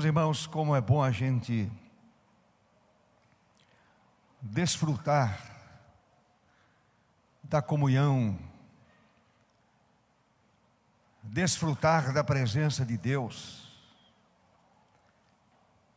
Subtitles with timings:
[0.00, 1.70] Meus irmãos, como é bom a gente
[4.40, 5.38] desfrutar
[7.42, 8.38] da comunhão,
[11.22, 13.78] desfrutar da presença de Deus,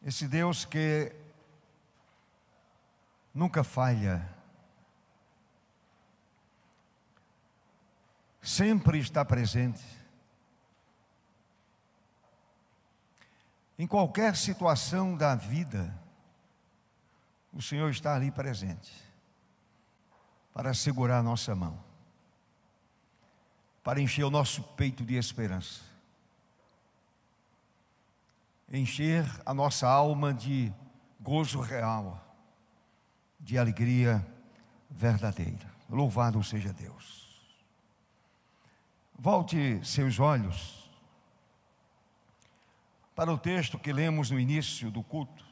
[0.03, 1.15] esse Deus que
[3.33, 4.29] nunca falha,
[8.41, 10.02] sempre está presente.
[13.77, 15.93] Em qualquer situação da vida,
[17.51, 18.91] o Senhor está ali presente
[20.53, 21.83] para segurar a nossa mão,
[23.83, 25.81] para encher o nosso peito de esperança,
[28.71, 30.71] encher a nossa alma de
[31.19, 32.23] gozo real,
[33.39, 34.25] de alegria
[34.89, 35.71] verdadeira.
[35.89, 37.23] Louvado seja Deus.
[39.17, 40.82] Volte seus olhos
[43.15, 45.43] para o texto que lemos no início do culto.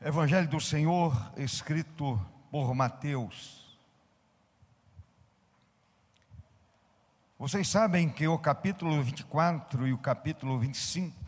[0.00, 3.78] Evangelho do Senhor, escrito por Mateus.
[7.38, 11.24] Vocês sabem que o capítulo 24 e o capítulo 25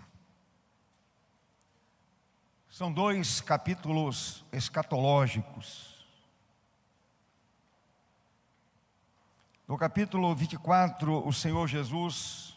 [2.69, 5.96] são dois capítulos escatológicos.
[9.69, 12.57] No capítulo 24, o Senhor Jesus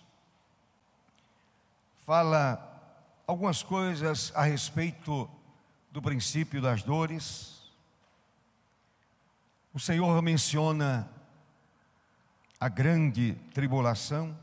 [2.05, 2.63] fala
[3.25, 5.27] algumas coisas a respeito
[5.89, 7.73] do princípio das dores.
[9.73, 11.09] O Senhor menciona
[12.59, 14.37] a grande tribulação.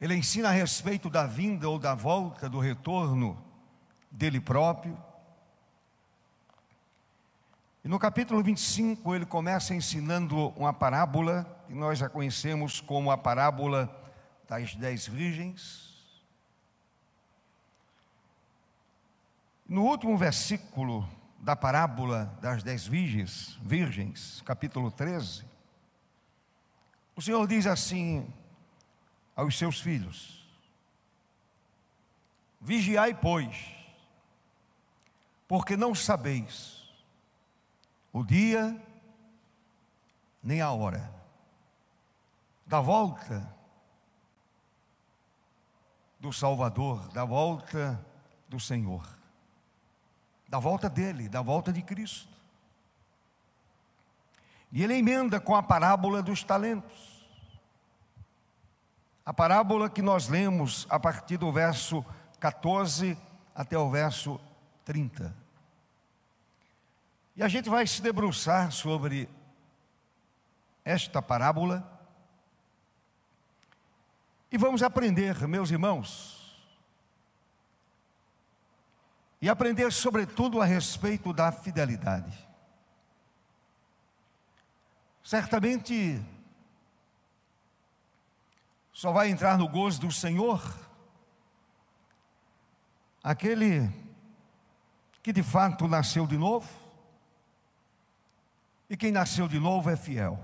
[0.00, 3.36] Ele ensina a respeito da vinda ou da volta, do retorno
[4.08, 4.96] dele próprio.
[7.88, 13.16] E no capítulo 25, ele começa ensinando uma parábola, que nós já conhecemos como a
[13.16, 13.90] parábola
[14.46, 16.14] das dez virgens.
[19.66, 25.46] No último versículo da parábola das dez virgens, virgens, capítulo 13,
[27.16, 28.30] o Senhor diz assim
[29.34, 30.46] aos seus filhos:
[32.60, 33.74] Vigiai, pois,
[35.48, 36.77] porque não sabeis
[38.12, 38.76] o dia
[40.42, 41.12] nem a hora
[42.66, 43.56] da volta
[46.20, 48.04] do Salvador, da volta
[48.48, 49.08] do Senhor,
[50.48, 52.28] da volta dele, da volta de Cristo.
[54.70, 57.26] E ele emenda com a parábola dos talentos.
[59.24, 62.04] A parábola que nós lemos a partir do verso
[62.38, 63.16] 14
[63.54, 64.40] até o verso
[64.84, 65.34] 30.
[67.38, 69.30] E a gente vai se debruçar sobre
[70.84, 71.88] esta parábola
[74.50, 76.68] e vamos aprender, meus irmãos,
[79.40, 82.36] e aprender sobretudo a respeito da fidelidade.
[85.22, 86.20] Certamente
[88.92, 90.60] só vai entrar no gozo do Senhor
[93.22, 93.88] aquele
[95.22, 96.87] que de fato nasceu de novo
[98.88, 100.38] e quem nasceu de novo é fiel.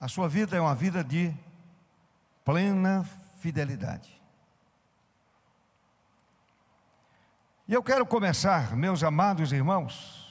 [0.00, 1.34] A sua vida é uma vida de
[2.44, 3.04] plena
[3.40, 4.16] fidelidade.
[7.68, 10.24] E eu quero começar, meus amados irmãos,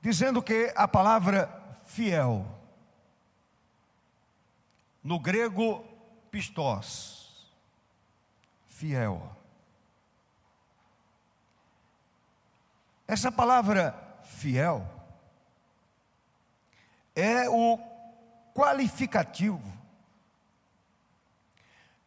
[0.00, 1.48] dizendo que a palavra
[1.84, 2.46] fiel,
[5.04, 5.84] no grego
[6.30, 7.52] pistos,
[8.66, 9.36] fiel,
[13.10, 14.88] Essa palavra fiel
[17.12, 17.76] é o
[18.54, 19.60] qualificativo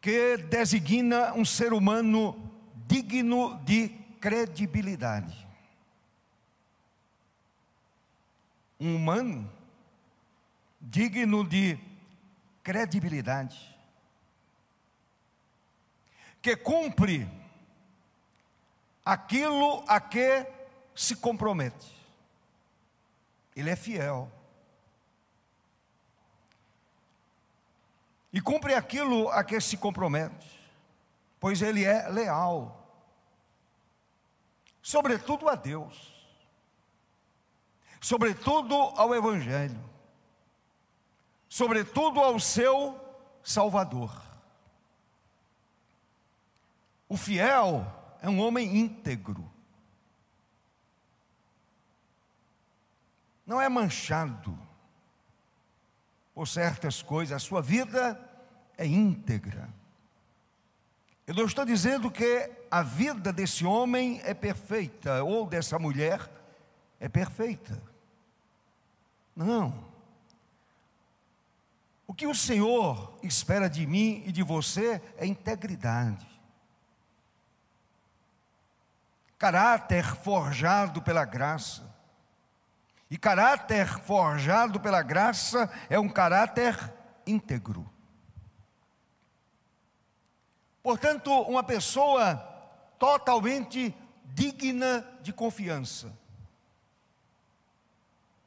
[0.00, 2.50] que designa um ser humano
[2.86, 5.46] digno de credibilidade.
[8.80, 9.52] Um humano
[10.80, 11.78] digno de
[12.62, 13.78] credibilidade,
[16.40, 17.28] que cumpre
[19.04, 20.63] aquilo a que
[20.94, 21.92] se compromete.
[23.56, 24.30] Ele é fiel.
[28.32, 30.60] E cumpre aquilo a que se compromete,
[31.38, 32.84] pois ele é leal,
[34.82, 36.12] sobretudo a Deus,
[38.00, 39.80] sobretudo ao Evangelho,
[41.48, 43.00] sobretudo ao seu
[43.40, 44.20] Salvador.
[47.08, 47.86] O fiel
[48.20, 49.48] é um homem íntegro,
[53.46, 54.58] não é manchado
[56.34, 58.18] por certas coisas, a sua vida
[58.76, 59.68] é íntegra.
[61.26, 66.28] Eu não estou dizendo que a vida desse homem é perfeita ou dessa mulher
[66.98, 67.80] é perfeita.
[69.34, 69.84] Não.
[72.06, 76.28] O que o Senhor espera de mim e de você é integridade.
[79.38, 81.93] Caráter forjado pela graça.
[83.14, 86.76] E caráter forjado pela graça é um caráter
[87.24, 87.88] íntegro.
[90.82, 92.34] Portanto, uma pessoa
[92.98, 93.94] totalmente
[94.24, 96.12] digna de confiança.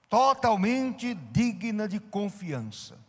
[0.09, 2.99] Totalmente digna de confiança.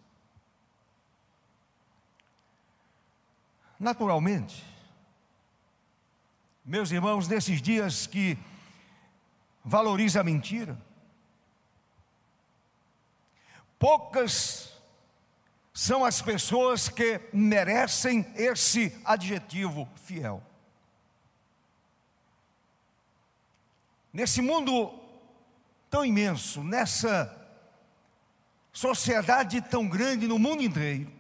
[3.81, 4.65] Naturalmente,
[6.65, 8.39] meus irmãos, nesses dias que
[9.65, 10.87] valoriza a mentira,
[13.79, 14.73] poucas
[15.73, 20.43] são as pessoas que merecem esse adjetivo fiel.
[24.13, 24.93] Nesse mundo
[25.89, 27.33] tão imenso, nessa
[28.73, 31.13] sociedade tão grande no mundo inteiro,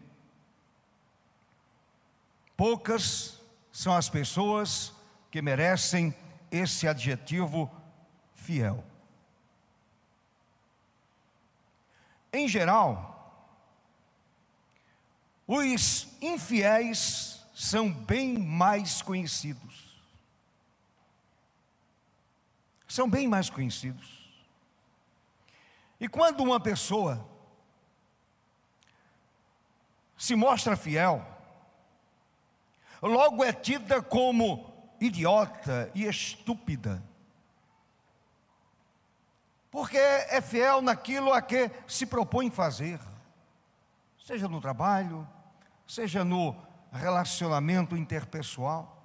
[2.56, 3.40] poucas
[3.70, 4.92] são as pessoas
[5.30, 6.12] que merecem
[6.50, 7.70] esse adjetivo
[8.34, 8.87] fiel.
[12.32, 13.18] Em geral,
[15.46, 19.98] os infiéis são bem mais conhecidos.
[22.86, 24.18] São bem mais conhecidos.
[25.98, 27.26] E quando uma pessoa
[30.16, 31.26] se mostra fiel,
[33.02, 37.02] logo é tida como idiota e estúpida.
[39.70, 43.00] Porque é fiel naquilo a que se propõe fazer,
[44.24, 45.28] seja no trabalho,
[45.86, 46.56] seja no
[46.90, 48.96] relacionamento interpessoal,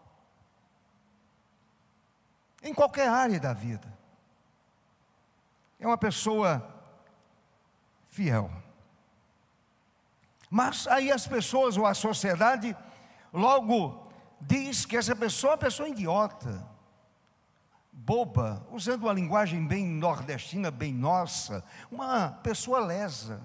[2.61, 3.91] em qualquer área da vida.
[5.79, 6.65] É uma pessoa
[8.07, 8.49] fiel.
[10.49, 12.75] Mas aí as pessoas ou a sociedade
[13.33, 14.07] logo
[14.39, 16.72] diz que essa pessoa é uma pessoa idiota,
[18.05, 23.41] boba, usando uma linguagem bem nordestina, bem nossa, uma pessoa lesa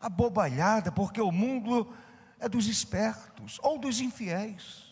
[0.00, 1.92] abobalhada, porque o mundo
[2.38, 4.86] é dos espertos ou dos infiéis.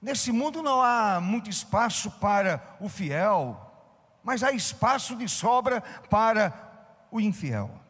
[0.00, 3.58] Nesse mundo não há muito espaço para o fiel,
[4.22, 6.52] mas há espaço de sobra para
[7.10, 7.83] o infiel.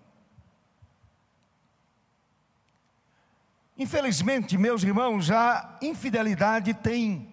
[3.77, 7.33] Infelizmente, meus irmãos, a infidelidade tem,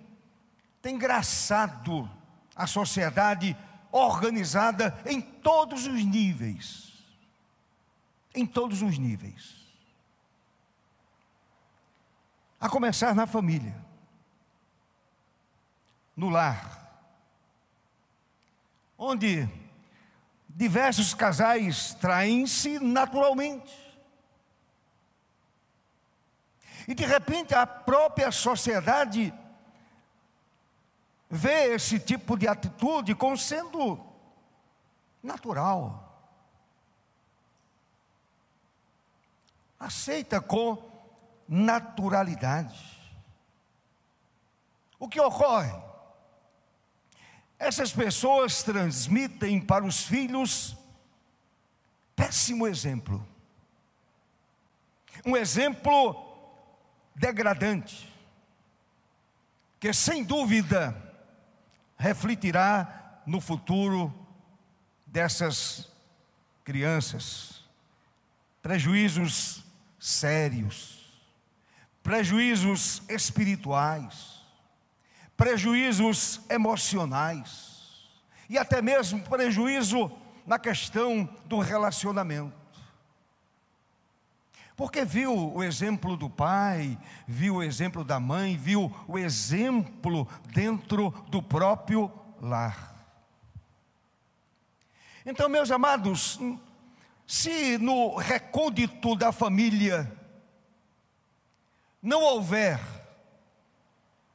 [0.82, 2.10] tem graçado
[2.56, 3.56] a sociedade
[3.92, 6.92] organizada em todos os níveis.
[8.34, 9.62] Em todos os níveis.
[12.60, 13.76] A começar na família,
[16.16, 16.80] no lar,
[18.98, 19.50] onde
[20.48, 23.91] diversos casais traem-se naturalmente.
[26.92, 29.34] E de repente a própria sociedade
[31.30, 33.98] vê esse tipo de atitude como sendo
[35.24, 36.30] natural.
[39.80, 40.84] Aceita com
[41.48, 43.00] naturalidade.
[45.00, 45.72] O que ocorre?
[47.58, 50.76] Essas pessoas transmitem para os filhos
[52.18, 53.26] péssimo exemplo.
[55.26, 56.31] Um exemplo
[57.16, 58.12] degradante,
[59.80, 60.96] que sem dúvida
[61.98, 64.14] refletirá no futuro
[65.06, 65.92] dessas
[66.64, 67.64] crianças.
[68.62, 69.64] Prejuízos
[70.00, 71.12] sérios,
[72.04, 74.42] prejuízos espirituais,
[75.36, 77.72] prejuízos emocionais
[78.50, 80.12] e até mesmo prejuízo
[80.46, 82.61] na questão do relacionamento.
[84.82, 86.98] Porque viu o exemplo do pai,
[87.28, 92.12] viu o exemplo da mãe, viu o exemplo dentro do próprio
[92.42, 92.96] lar.
[95.24, 96.40] Então, meus amados,
[97.28, 100.12] se no recôndito da família
[102.02, 102.80] não houver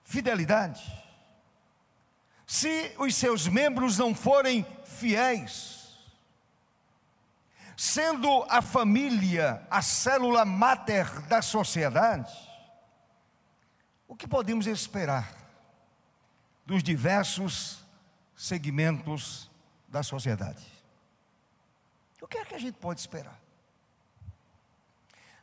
[0.05, 0.81] fidelidade,
[2.47, 5.75] se os seus membros não forem fiéis,
[7.76, 12.33] sendo a família a célula máter da sociedade,
[14.09, 15.47] o que podemos esperar?
[16.66, 17.78] dos diversos
[18.35, 19.49] segmentos
[19.88, 20.66] da sociedade.
[22.21, 23.40] O que é que a gente pode esperar?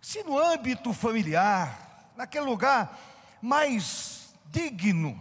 [0.02, 3.00] Se no âmbito familiar, naquele lugar
[3.42, 5.18] mais digno,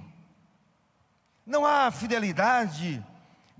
[1.47, 3.05] não há fidelidade,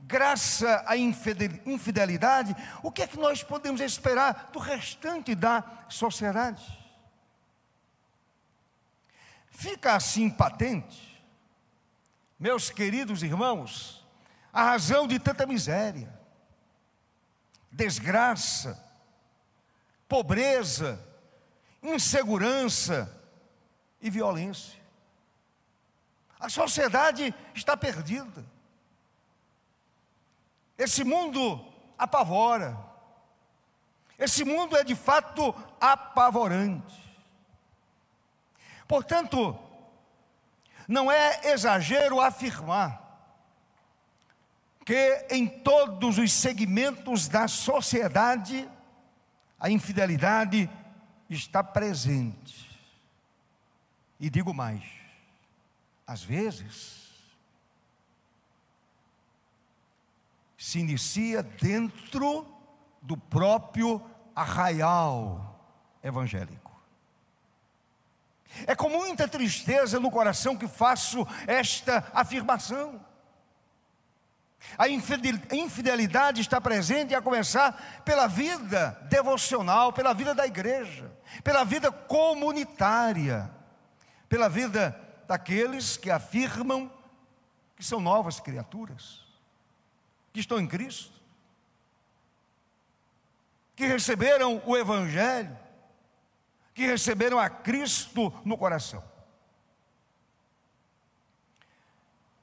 [0.03, 6.63] graça à infidelidade, o que é que nós podemos esperar do restante da sociedade?
[9.51, 11.23] Fica assim patente,
[12.39, 14.05] meus queridos irmãos,
[14.53, 16.13] a razão de tanta miséria,
[17.71, 18.83] desgraça,
[20.09, 21.01] pobreza,
[21.81, 23.23] insegurança
[24.01, 24.81] e violência.
[26.41, 28.45] A sociedade está perdida.
[30.83, 31.65] Esse mundo
[31.97, 32.77] apavora.
[34.19, 37.01] Esse mundo é de fato apavorante.
[38.89, 39.57] Portanto,
[40.89, 43.01] não é exagero afirmar
[44.85, 48.69] que em todos os segmentos da sociedade
[49.59, 50.69] a infidelidade
[51.31, 52.69] está presente.
[54.19, 54.83] E digo mais,
[56.05, 57.02] às vezes,
[60.63, 62.47] se inicia dentro
[63.03, 64.01] do próprio
[64.33, 65.61] arraial
[66.01, 66.71] evangélico.
[68.65, 73.05] É com muita tristeza no coração que faço esta afirmação.
[74.79, 81.11] A infidelidade está presente a começar pela vida devocional, pela vida da igreja,
[81.43, 83.51] pela vida comunitária,
[84.29, 86.89] pela vida daqueles que afirmam
[87.75, 89.32] que são novas criaturas
[90.33, 91.13] que estão em Cristo,
[93.77, 95.57] que receberam o Evangelho,
[96.75, 99.05] que receberam a Cristo no coração.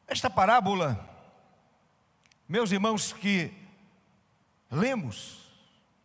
[0.07, 1.07] Esta parábola,
[2.47, 3.53] meus irmãos, que
[4.69, 5.51] lemos,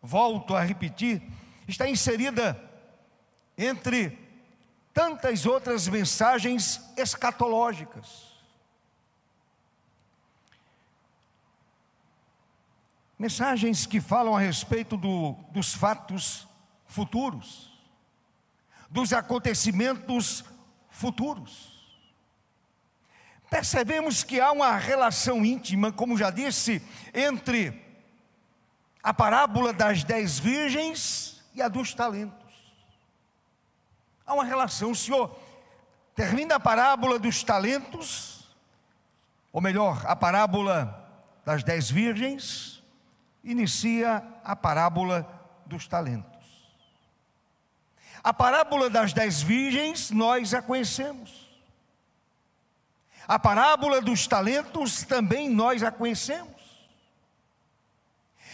[0.00, 1.22] volto a repetir,
[1.66, 2.58] está inserida
[3.56, 4.18] entre
[4.92, 8.33] tantas outras mensagens escatológicas.
[13.18, 16.48] Mensagens que falam a respeito do, dos fatos
[16.86, 17.72] futuros,
[18.90, 20.44] dos acontecimentos
[20.90, 21.74] futuros.
[23.48, 27.84] Percebemos que há uma relação íntima, como já disse, entre
[29.02, 32.34] a parábola das dez virgens e a dos talentos.
[34.26, 35.38] Há uma relação, o Senhor
[36.14, 38.48] termina a parábola dos talentos,
[39.52, 41.08] ou melhor, a parábola
[41.44, 42.82] das dez virgens,
[43.44, 45.28] inicia a parábola
[45.66, 46.32] dos talentos.
[48.22, 51.44] A parábola das dez virgens, nós a conhecemos.
[53.28, 56.54] A parábola dos talentos, também nós a conhecemos.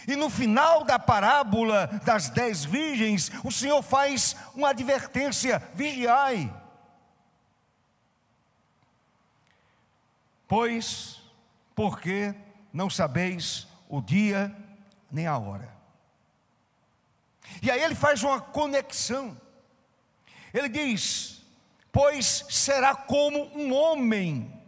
[0.07, 6.53] E no final da parábola das dez virgens, o Senhor faz uma advertência: vigiai.
[10.47, 11.21] Pois,
[11.73, 12.35] porque
[12.73, 14.53] não sabeis o dia
[15.11, 15.71] nem a hora.
[17.61, 19.39] E aí ele faz uma conexão.
[20.53, 21.43] Ele diz:
[21.91, 24.61] Pois será como um homem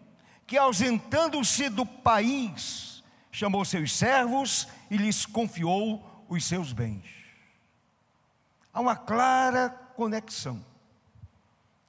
[0.46, 7.06] que, ausentando-se do país, chamou seus servos e lhes confiou os seus bens.
[8.74, 10.64] Há uma clara conexão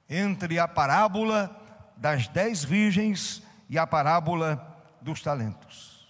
[0.09, 1.61] entre a parábola
[1.97, 6.07] das dez virgens e a parábola dos talentos.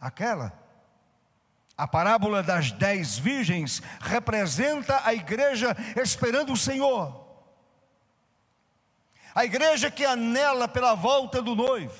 [0.00, 0.61] Aquela
[1.76, 7.20] a parábola das dez virgens representa a igreja esperando o Senhor.
[9.34, 11.98] A igreja que anela pela volta do noivo,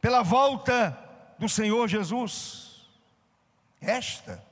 [0.00, 0.98] pela volta
[1.38, 2.88] do Senhor Jesus.
[3.80, 4.42] Esta,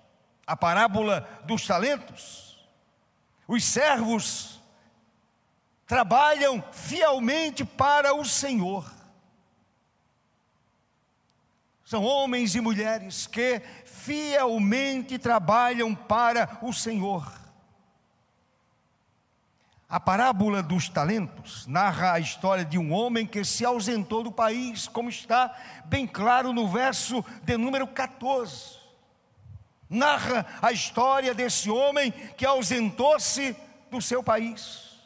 [0.47, 2.59] a parábola dos talentos.
[3.47, 4.61] Os servos
[5.87, 9.00] trabalham fielmente para o Senhor.
[11.91, 17.29] São homens e mulheres que fielmente trabalham para o Senhor.
[19.89, 24.87] A parábola dos talentos narra a história de um homem que se ausentou do país,
[24.87, 25.53] como está
[25.87, 28.79] bem claro no verso de número 14.
[29.89, 33.57] Narra a história desse homem que ausentou-se
[33.91, 34.97] do seu país.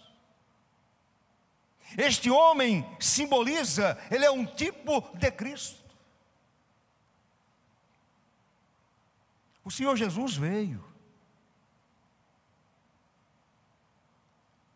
[1.97, 5.84] Este homem simboliza, ele é um tipo de Cristo.
[9.65, 10.85] O Senhor Jesus veio,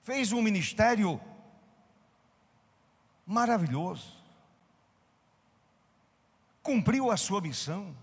[0.00, 1.20] fez um ministério
[3.26, 4.16] maravilhoso.
[6.62, 7.94] Cumpriu a sua missão.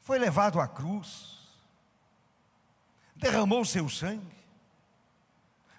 [0.00, 1.38] Foi levado à cruz.
[3.14, 4.34] Derramou seu sangue.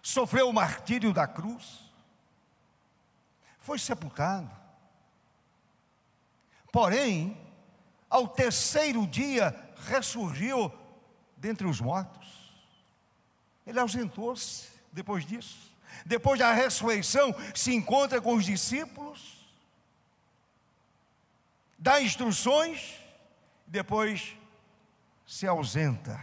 [0.02, 1.92] Sofreu o martírio da cruz.
[3.60, 4.65] Foi sepultado.
[6.76, 7.38] Porém,
[8.10, 9.56] ao terceiro dia,
[9.88, 10.70] ressurgiu
[11.38, 12.28] dentre os mortos.
[13.66, 15.74] Ele ausentou-se depois disso.
[16.06, 19.48] Depois da ressurreição, se encontra com os discípulos,
[21.80, 22.96] dá instruções,
[23.66, 24.36] depois
[25.26, 26.22] se ausenta.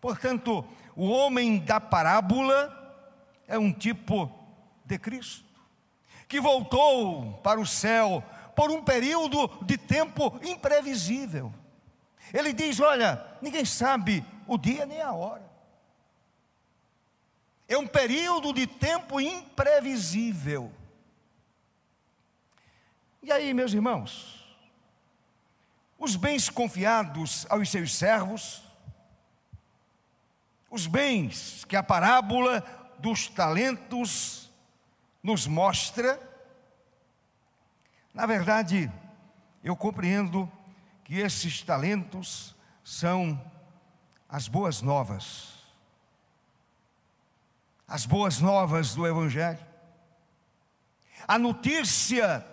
[0.00, 3.04] Portanto, o homem da parábola
[3.46, 4.32] é um tipo
[4.86, 5.44] de Cristo,
[6.26, 8.24] que voltou para o céu
[8.54, 11.52] por um período de tempo imprevisível.
[12.32, 15.48] Ele diz: Olha, ninguém sabe o dia nem a hora.
[17.68, 20.72] É um período de tempo imprevisível.
[23.22, 24.44] E aí, meus irmãos,
[25.98, 28.62] os bens confiados aos seus servos,
[30.70, 32.64] os bens que a parábola
[32.98, 34.50] dos talentos
[35.22, 36.18] nos mostra,
[38.12, 38.90] na verdade,
[39.62, 40.50] eu compreendo
[41.04, 43.40] que esses talentos são
[44.28, 45.54] as boas novas.
[47.86, 49.66] As boas novas do Evangelho,
[51.26, 52.46] a notícia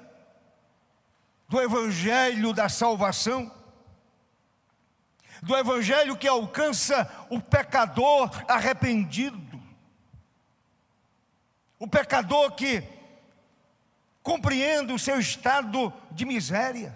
[1.47, 3.51] do Evangelho da salvação,
[5.43, 9.61] do Evangelho que alcança o pecador arrependido,
[11.77, 12.96] o pecador que
[14.27, 16.93] compreende o seu estado de miséria,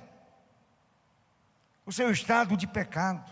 [1.85, 3.31] o seu estado de pecado.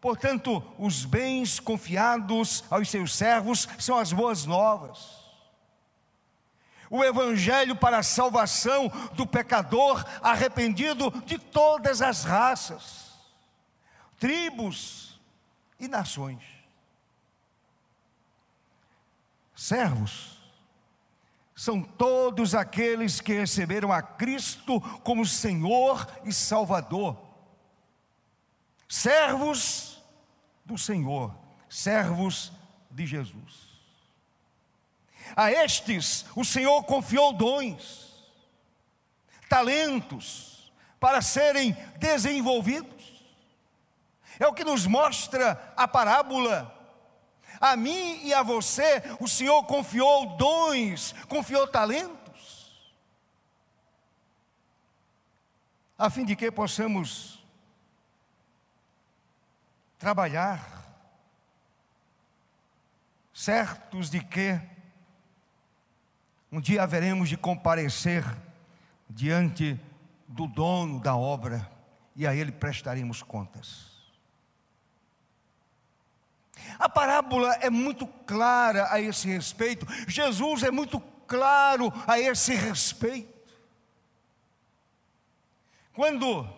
[0.00, 5.24] Portanto, os bens confiados aos seus servos são as boas novas.
[6.90, 13.12] O evangelho para a salvação do pecador arrependido de todas as raças,
[14.18, 15.20] tribos
[15.78, 16.42] e nações.
[19.54, 20.35] Servos
[21.56, 27.16] são todos aqueles que receberam a Cristo como Senhor e Salvador.
[28.86, 30.04] Servos
[30.66, 31.34] do Senhor,
[31.66, 32.52] servos
[32.90, 33.66] de Jesus.
[35.34, 38.30] A estes o Senhor confiou dons,
[39.48, 43.24] talentos, para serem desenvolvidos.
[44.38, 46.75] É o que nos mostra a parábola.
[47.60, 52.16] A mim e a você, o Senhor confiou dons, confiou talentos,
[55.98, 57.42] a fim de que possamos
[59.98, 60.84] trabalhar,
[63.32, 64.60] certos de que
[66.50, 68.24] um dia haveremos de comparecer
[69.08, 69.78] diante
[70.26, 71.70] do dono da obra
[72.14, 73.85] e a ele prestaremos contas.
[76.78, 83.34] A parábola é muito clara a esse respeito, Jesus é muito claro a esse respeito.
[85.92, 86.48] Quando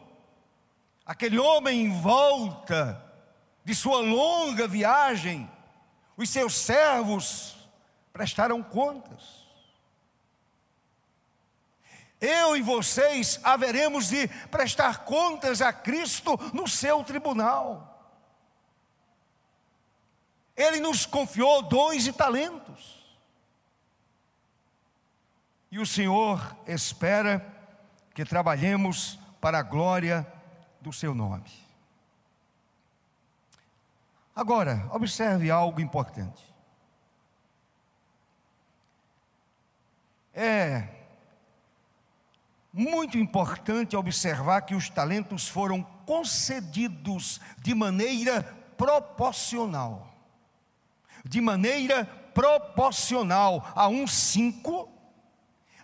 [1.07, 3.02] aquele homem volta
[3.64, 5.48] de sua longa viagem,
[6.16, 7.57] os seus servos
[8.12, 9.46] prestaram contas.
[12.20, 17.97] Eu e vocês haveremos de prestar contas a Cristo no seu tribunal.
[20.58, 22.98] Ele nos confiou dons e talentos.
[25.70, 27.46] E o Senhor espera
[28.12, 30.26] que trabalhemos para a glória
[30.80, 31.48] do seu nome.
[34.34, 36.42] Agora, observe algo importante.
[40.34, 40.88] É
[42.72, 48.42] muito importante observar que os talentos foram concedidos de maneira
[48.76, 50.17] proporcional.
[51.24, 52.04] De maneira
[52.35, 53.70] proporcional.
[53.74, 54.88] A um cinco,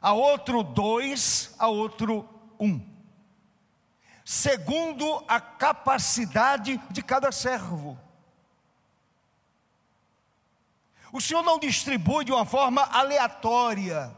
[0.00, 2.28] a outro dois, a outro
[2.60, 2.80] um.
[4.24, 7.98] Segundo a capacidade de cada servo.
[11.12, 14.14] O Senhor não distribui de uma forma aleatória.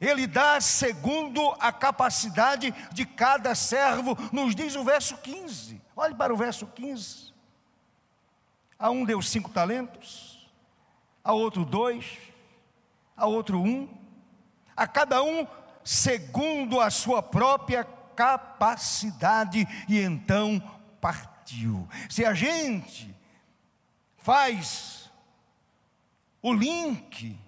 [0.00, 5.82] Ele dá segundo a capacidade de cada servo, nos diz o verso 15.
[5.94, 7.29] Olhe para o verso 15.
[8.80, 10.50] A um deu cinco talentos,
[11.22, 12.18] a outro dois,
[13.14, 13.86] a outro um,
[14.74, 15.46] a cada um
[15.84, 17.84] segundo a sua própria
[18.16, 20.62] capacidade, e então
[20.98, 21.86] partiu.
[22.08, 23.14] Se a gente
[24.16, 25.10] faz
[26.42, 27.38] o link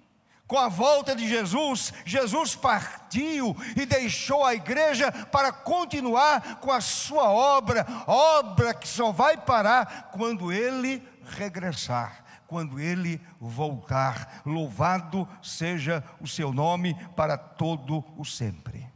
[0.47, 6.81] com a volta de Jesus, Jesus partiu e deixou a igreja para continuar com a
[6.81, 14.43] sua obra, obra que só vai parar quando ele regressar, quando ele voltar.
[14.45, 18.91] Louvado seja o seu nome para todo o sempre.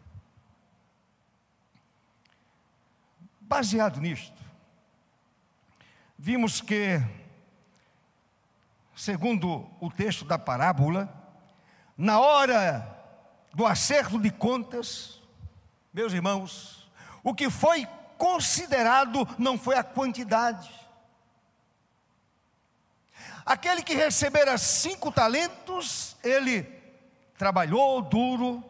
[3.40, 4.42] Baseado nisto,
[6.18, 7.00] vimos que,
[8.94, 11.08] segundo o texto da parábola,
[11.96, 12.94] na hora
[13.54, 15.22] do acerto de contas,
[15.94, 16.90] meus irmãos,
[17.22, 17.86] o que foi
[18.18, 20.70] considerado não foi a quantidade.
[23.46, 26.64] Aquele que recebera cinco talentos, ele
[27.38, 28.64] trabalhou duro,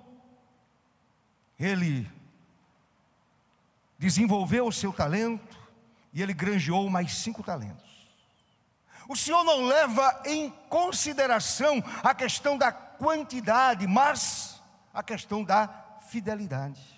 [1.58, 2.06] ele
[3.98, 5.56] desenvolveu o seu talento
[6.12, 7.86] e ele granjeou mais cinco talentos.
[9.08, 14.60] O Senhor não leva em consideração a questão da quantidade, mas
[14.92, 15.68] a questão da
[16.08, 16.95] fidelidade.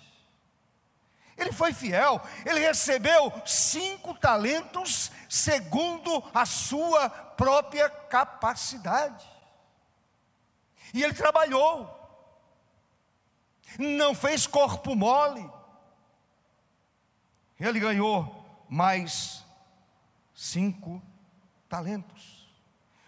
[1.39, 9.25] Ele foi fiel, ele recebeu cinco talentos segundo a sua própria capacidade.
[10.93, 11.95] E ele trabalhou,
[13.77, 15.49] não fez corpo mole.
[17.57, 19.45] Ele ganhou mais
[20.35, 21.01] cinco
[21.69, 22.49] talentos.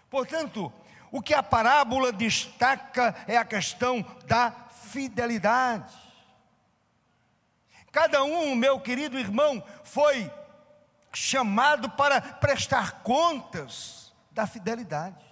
[0.08, 0.72] Portanto,
[1.10, 4.50] o que a parábola destaca é a questão da
[4.90, 6.11] fidelidade.
[7.92, 10.32] Cada um, meu querido irmão, foi
[11.12, 15.22] chamado para prestar contas da fidelidade.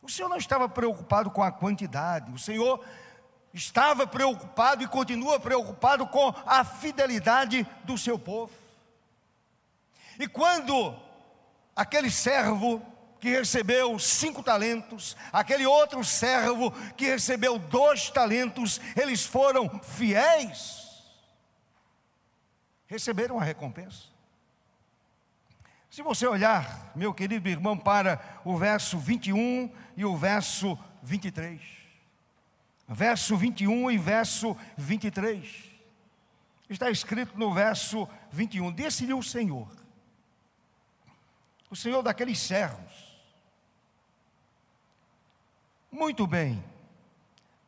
[0.00, 2.84] O Senhor não estava preocupado com a quantidade, o Senhor
[3.52, 8.52] estava preocupado e continua preocupado com a fidelidade do seu povo.
[10.20, 10.94] E quando
[11.74, 12.80] aquele servo
[13.26, 21.02] que recebeu cinco talentos, aquele outro servo que recebeu dois talentos, eles foram fiéis,
[22.86, 24.04] receberam a recompensa.
[25.90, 31.60] Se você olhar, meu querido irmão, para o verso 21 e o verso 23,
[32.86, 35.48] verso 21 e verso 23,
[36.70, 39.68] está escrito no verso 21: Disse-lhe o Senhor,
[41.68, 43.05] o Senhor daqueles servos,
[45.96, 46.62] muito bem.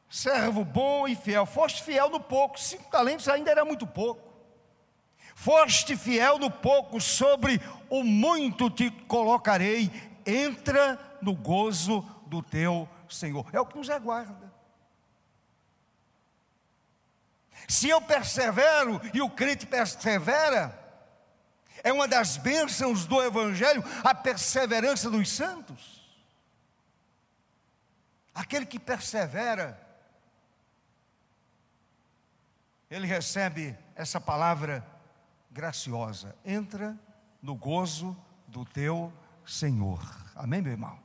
[0.09, 1.47] Servo bom e fiel.
[1.47, 2.61] Foste fiel no pouco.
[2.61, 4.29] Cinco talentos ainda era muito pouco.
[5.35, 9.91] Foste fiel no pouco, sobre o muito te colocarei.
[10.27, 13.47] Entra no gozo do teu Senhor.
[13.53, 14.53] É o que nos aguarda.
[17.67, 20.77] Se eu persevero e o crente persevera,
[21.83, 25.98] é uma das bênçãos do Evangelho a perseverança dos santos.
[28.39, 29.77] Aquele que persevera,
[32.89, 34.87] ele recebe essa palavra
[35.51, 36.97] graciosa: entra
[37.43, 39.13] no gozo do teu
[39.45, 40.01] Senhor.
[40.37, 40.97] Amém, meu irmão?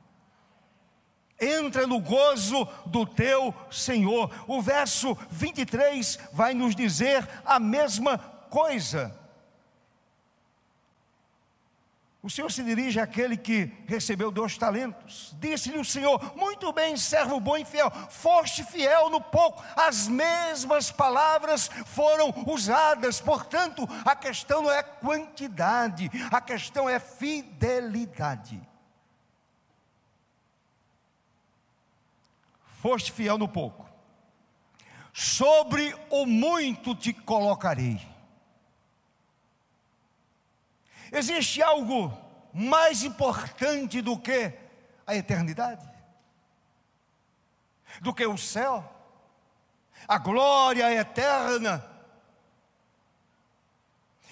[1.40, 4.32] Entra no gozo do teu Senhor.
[4.46, 9.12] O verso 23 vai nos dizer a mesma coisa.
[12.24, 15.36] O Senhor se dirige àquele que recebeu dois talentos.
[15.38, 19.62] Disse-lhe o Senhor: Muito bem, servo bom e fiel, foste fiel no pouco.
[19.76, 28.58] As mesmas palavras foram usadas, portanto, a questão não é quantidade, a questão é fidelidade.
[32.80, 33.86] Foste fiel no pouco,
[35.12, 38.13] sobre o muito te colocarei.
[41.14, 42.12] Existe algo
[42.52, 44.52] mais importante do que
[45.06, 45.88] a eternidade?
[48.00, 48.84] Do que o céu?
[50.08, 51.88] A glória eterna?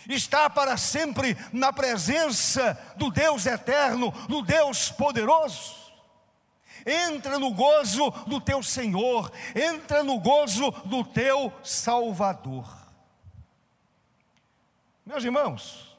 [0.08, 5.80] Está para sempre na presença do Deus eterno, do Deus poderoso.
[6.84, 12.66] Entra no gozo do teu Senhor, entra no gozo do teu Salvador.
[15.06, 15.91] Meus irmãos,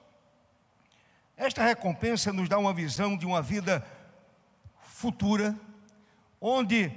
[1.36, 3.86] esta recompensa nos dá uma visão de uma vida
[4.82, 5.58] futura,
[6.39, 6.91] onde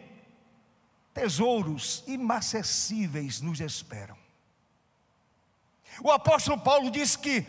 [1.15, 4.17] tesouros inacessíveis nos esperam.
[6.03, 7.47] O apóstolo Paulo diz que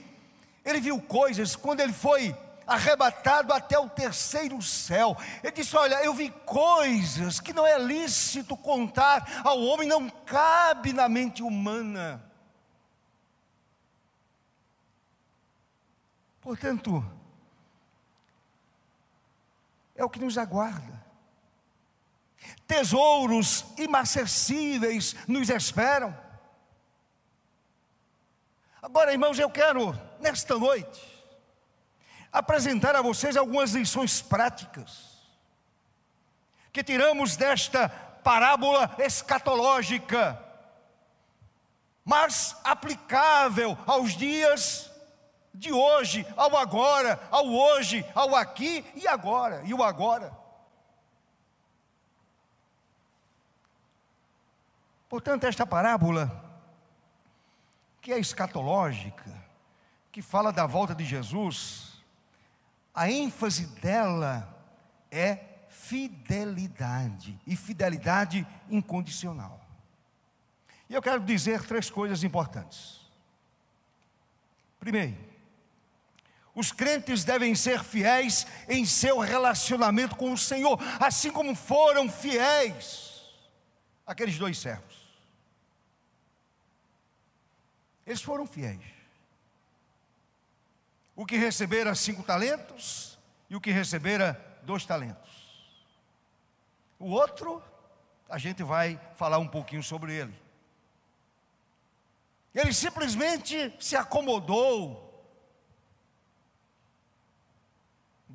[0.64, 5.18] ele viu coisas quando ele foi arrebatado até o terceiro céu.
[5.44, 10.92] Ele disse: Olha, eu vi coisas que não é lícito contar ao homem, não cabe
[10.94, 12.27] na mente humana.
[16.48, 17.04] Portanto,
[19.94, 21.06] é o que nos aguarda.
[22.66, 26.18] Tesouros inacessíveis nos esperam.
[28.82, 31.06] Agora, irmãos, eu quero, nesta noite,
[32.32, 35.18] apresentar a vocês algumas lições práticas
[36.72, 40.42] que tiramos desta parábola escatológica,
[42.06, 44.96] mas aplicável aos dias
[45.58, 50.32] de hoje, ao agora, ao hoje, ao aqui e agora, e o agora.
[55.10, 56.44] Portanto, esta parábola,
[58.02, 59.34] que é escatológica,
[60.12, 62.04] que fala da volta de Jesus,
[62.94, 64.56] a ênfase dela
[65.10, 65.40] é
[65.70, 69.62] fidelidade, e fidelidade incondicional.
[70.90, 73.02] E eu quero dizer três coisas importantes.
[74.80, 75.27] Primeiro,
[76.58, 83.30] os crentes devem ser fiéis em seu relacionamento com o Senhor, assim como foram fiéis
[84.08, 85.08] aqueles dois servos.
[88.08, 88.82] Eles foram fiéis.
[91.16, 93.20] O que recebera cinco talentos
[93.52, 95.30] e o que recebera dois talentos.
[96.98, 97.62] O outro,
[98.28, 100.34] a gente vai falar um pouquinho sobre ele.
[102.52, 105.07] Ele simplesmente se acomodou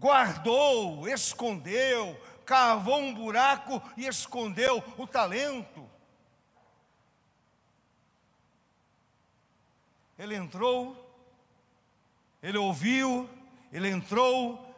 [0.02, 5.88] guardou, escondeu, cavou um buraco e escondeu o talento.
[10.18, 10.96] Ele entrou,
[12.42, 13.30] ele ouviu,
[13.72, 14.74] ele entrou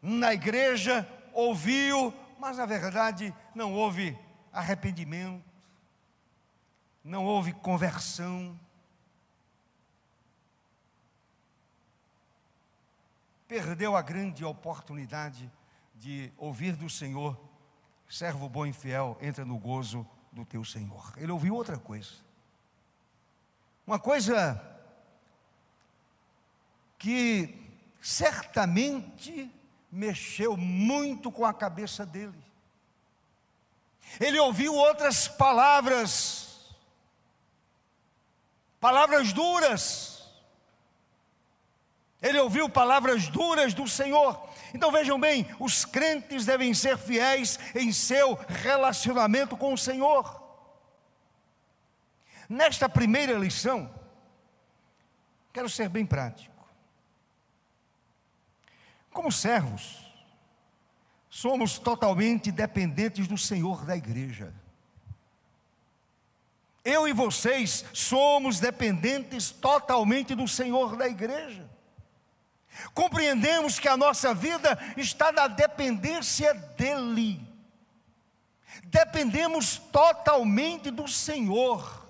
[0.00, 4.16] na igreja, ouviu, mas na verdade não houve
[4.52, 5.44] arrependimento,
[7.02, 8.58] não houve conversão.
[13.48, 15.50] Perdeu a grande oportunidade
[15.94, 17.36] de ouvir do Senhor,
[18.08, 21.14] servo bom e fiel, entra no gozo do teu Senhor.
[21.16, 22.12] Ele ouviu outra coisa.
[23.86, 24.62] Uma coisa
[26.98, 27.58] que
[28.02, 29.50] certamente
[29.90, 32.44] mexeu muito com a cabeça dele.
[34.20, 36.66] Ele ouviu outras palavras,
[38.78, 40.17] palavras duras,
[42.20, 44.48] ele ouviu palavras duras do Senhor.
[44.74, 50.42] Então vejam bem, os crentes devem ser fiéis em seu relacionamento com o Senhor.
[52.48, 53.92] Nesta primeira lição,
[55.52, 56.56] quero ser bem prático.
[59.12, 60.04] Como servos,
[61.28, 64.52] somos totalmente dependentes do Senhor da igreja.
[66.84, 71.77] Eu e vocês somos dependentes totalmente do Senhor da igreja.
[72.94, 77.46] Compreendemos que a nossa vida está na dependência dEle.
[78.84, 82.06] Dependemos totalmente do Senhor.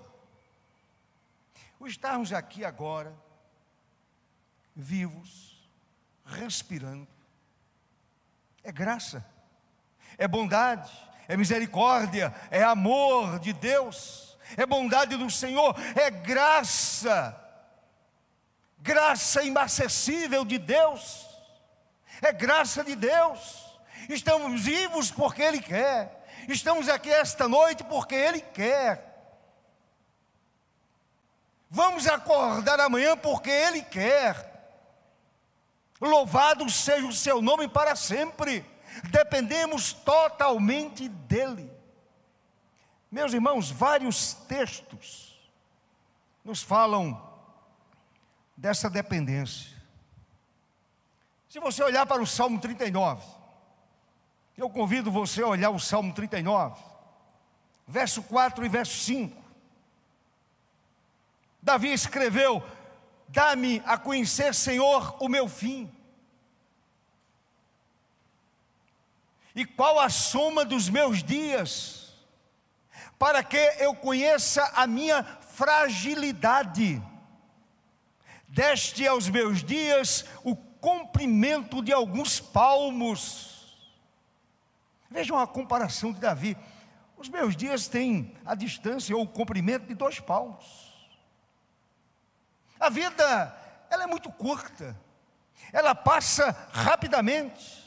[1.79, 3.13] O estarmos aqui agora,
[4.75, 5.69] vivos,
[6.25, 7.07] respirando,
[8.63, 9.25] é graça,
[10.17, 10.91] é bondade,
[11.27, 17.48] é misericórdia, é amor de Deus, é bondade do Senhor, é graça
[18.79, 21.27] graça inacessível de Deus,
[22.21, 23.65] é graça de Deus.
[24.07, 29.07] Estamos vivos porque Ele quer, estamos aqui esta noite porque Ele quer.
[31.69, 34.47] Vamos acordar amanhã porque Ele quer.
[36.01, 38.65] Louvado seja o seu nome para sempre.
[39.11, 41.71] Dependemos totalmente dEle.
[43.11, 45.39] Meus irmãos, vários textos
[46.43, 47.28] nos falam
[48.59, 49.71] dessa dependência.
[51.47, 53.25] Se você olhar para o Salmo 39,
[54.57, 56.77] eu convido você a olhar o Salmo 39,
[57.87, 59.41] verso 4 e verso 5.
[61.61, 62.61] Davi escreveu:
[63.29, 65.89] Dá-me a conhecer, Senhor, o meu fim.
[69.55, 72.13] E qual a soma dos meus dias,
[73.17, 77.01] para que eu conheça a minha fragilidade
[78.49, 83.77] deste aos meus dias o comprimento de alguns palmos.
[85.09, 86.57] Vejam a comparação de Davi.
[87.17, 90.89] Os meus dias têm a distância ou o comprimento de dois palmos.
[92.79, 93.55] A vida,
[93.89, 94.95] ela é muito curta.
[95.73, 97.79] Ela passa rapidamente.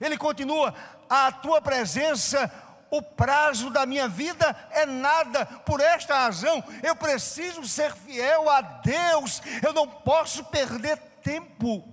[0.00, 0.74] Ele continua:
[1.08, 2.50] a tua presença
[2.92, 5.44] o prazo da minha vida é nada.
[5.44, 9.42] Por esta razão, eu preciso ser fiel a Deus.
[9.60, 11.92] Eu não posso perder tempo.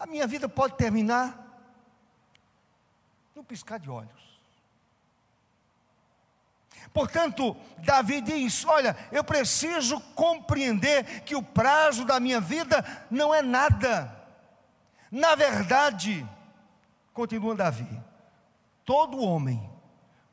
[0.00, 1.38] a minha vida pode terminar
[3.36, 4.40] no piscar de olhos.
[6.90, 13.42] Portanto, Davi diz: Olha, eu preciso compreender que o prazo da minha vida não é
[13.42, 14.18] nada.
[15.10, 16.26] Na verdade,
[17.20, 18.02] continua Davi,
[18.84, 19.70] todo homem,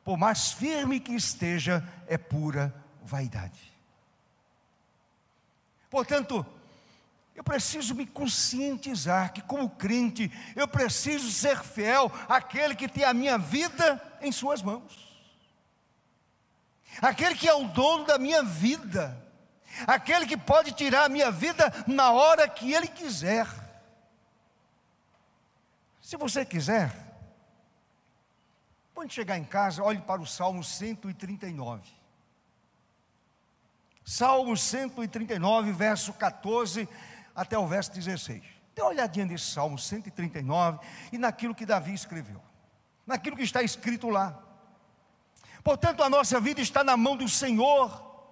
[0.06, 2.73] por mais firme que esteja, é pura
[3.04, 3.73] vaidade.
[5.89, 6.45] Portanto,
[7.36, 13.13] eu preciso me conscientizar que, como crente, eu preciso ser fiel àquele que tem a
[13.13, 15.08] minha vida em Suas mãos
[17.02, 19.15] aquele que é o dono da minha vida,
[19.86, 23.45] aquele que pode tirar a minha vida na hora que Ele quiser.
[26.08, 26.89] Se você quiser,
[28.93, 31.84] quando chegar em casa, olhe para o Salmo 139.
[34.06, 36.88] Salmo 139, verso 14
[37.36, 38.41] até o verso 16.
[38.74, 40.80] Dê uma olhadinha nesse Salmo 139
[41.12, 42.41] e naquilo que Davi escreveu,
[43.06, 44.41] naquilo que está escrito lá.
[45.62, 48.32] Portanto, a nossa vida está na mão do Senhor.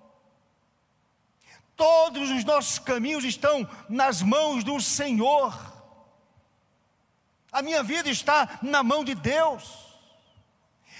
[1.75, 5.74] Todos os nossos caminhos estão nas mãos do Senhor.
[7.55, 9.95] A minha vida está na mão de Deus.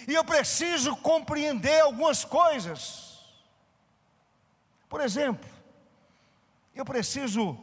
[0.08, 3.20] E eu preciso compreender algumas coisas.
[4.88, 5.50] Por exemplo,
[6.74, 7.58] eu preciso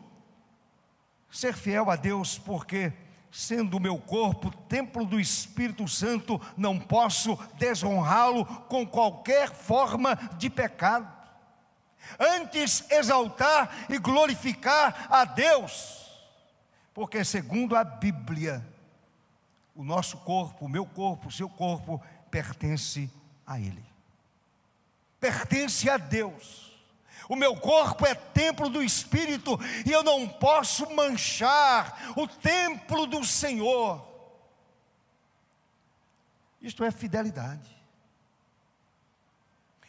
[1.30, 2.92] ser fiel a Deus, porque
[3.30, 10.50] sendo o meu corpo templo do Espírito Santo, não posso desonrá-lo com qualquer forma de
[10.50, 11.10] pecado.
[12.20, 16.12] Antes exaltar e glorificar a Deus,
[16.92, 18.70] porque segundo a Bíblia,
[19.74, 23.10] o nosso corpo, o meu corpo, o seu corpo pertence
[23.46, 23.84] a Ele.
[25.18, 26.72] Pertence a Deus.
[27.28, 33.24] O meu corpo é templo do Espírito e eu não posso manchar o templo do
[33.24, 34.06] Senhor.
[36.60, 37.70] Isto é fidelidade.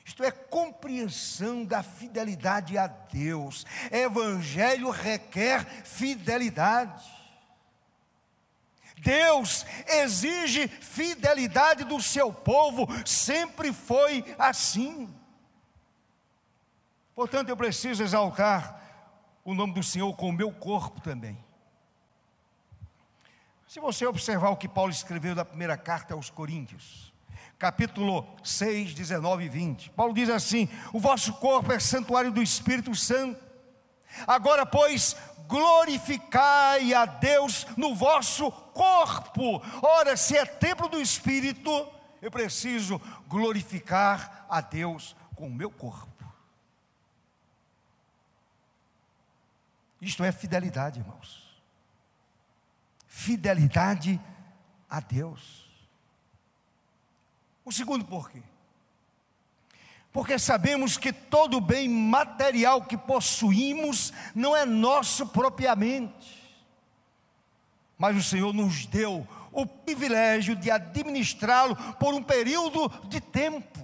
[0.06, 3.66] Isto é compreensão da fidelidade a Deus.
[3.92, 7.04] Evangelho requer fidelidade.
[9.04, 15.14] Deus exige fidelidade do seu povo, sempre foi assim.
[17.14, 18.82] Portanto, eu preciso exaltar
[19.44, 21.38] o nome do Senhor com o meu corpo também.
[23.68, 27.12] Se você observar o que Paulo escreveu na primeira carta aos Coríntios,
[27.60, 32.96] capítulo 6, 19 e 20, Paulo diz assim: O vosso corpo é santuário do Espírito
[32.96, 33.43] Santo.
[34.28, 35.16] Agora, pois,
[35.48, 39.62] glorificai a Deus no vosso corpo.
[39.82, 41.88] Ora, se é templo do Espírito,
[42.22, 46.12] eu preciso glorificar a Deus com o meu corpo.
[50.02, 51.44] Isto é fidelidade, irmãos.
[53.08, 54.20] Fidelidade
[54.90, 55.70] a Deus.
[57.64, 58.44] O segundo porquê.
[60.14, 66.40] Porque sabemos que todo bem material que possuímos não é nosso propriamente,
[67.98, 73.80] mas o Senhor nos deu o privilégio de administrá-lo por um período de tempo.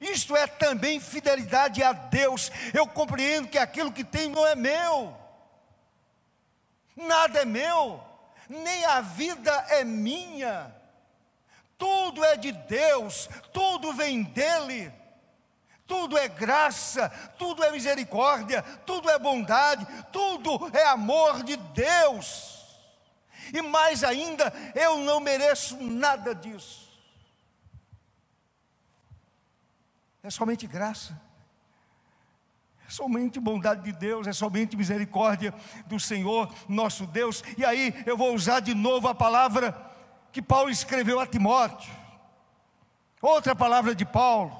[0.00, 2.52] Isto é também fidelidade a Deus.
[2.72, 5.16] Eu compreendo que aquilo que tenho não é meu,
[6.96, 8.00] nada é meu,
[8.48, 10.72] nem a vida é minha,
[11.78, 14.92] tudo é de Deus, tudo vem dEle.
[15.86, 17.08] Tudo é graça,
[17.38, 22.66] tudo é misericórdia, tudo é bondade, tudo é amor de Deus.
[23.54, 26.86] E mais ainda, eu não mereço nada disso.
[30.26, 31.18] é somente graça.
[32.86, 35.54] É somente bondade de Deus, é somente misericórdia
[35.86, 37.42] do Senhor, nosso Deus.
[37.56, 39.72] E aí eu vou usar de novo a palavra
[40.36, 41.90] que Paulo escreveu a Timóteo.
[43.22, 44.52] Outra palavra de Paulo,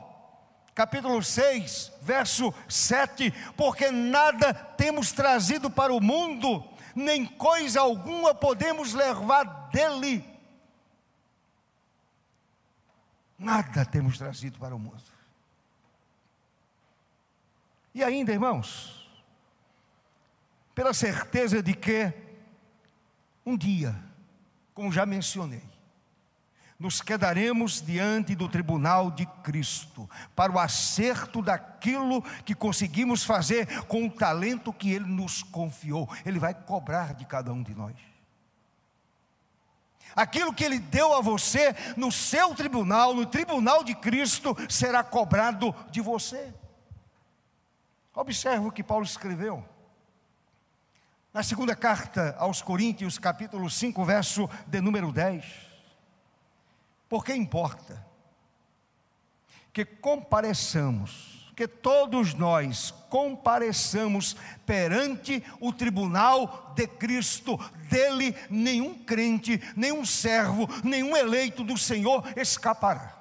[0.74, 8.94] capítulo 6, verso 7: Porque nada temos trazido para o mundo, nem coisa alguma podemos
[8.94, 10.24] levar dele.
[13.38, 15.04] Nada temos trazido para o mundo.
[17.94, 19.06] E ainda, irmãos,
[20.74, 22.14] pela certeza de que
[23.44, 23.94] um dia,
[24.72, 25.65] como já mencionei,
[26.78, 34.06] nos quedaremos diante do tribunal de Cristo para o acerto daquilo que conseguimos fazer com
[34.06, 36.08] o talento que Ele nos confiou.
[36.24, 37.96] Ele vai cobrar de cada um de nós.
[40.14, 45.74] Aquilo que Ele deu a você no seu tribunal, no tribunal de Cristo, será cobrado
[45.90, 46.54] de você.
[48.14, 49.64] Observe o que Paulo escreveu.
[51.32, 55.75] Na segunda carta aos Coríntios, capítulo 5, verso de número 10.
[57.08, 58.04] Porque importa
[59.72, 67.58] que compareçamos, que todos nós compareçamos perante o tribunal de Cristo.
[67.88, 73.14] Dele nenhum crente, nenhum servo, nenhum eleito do Senhor escapará.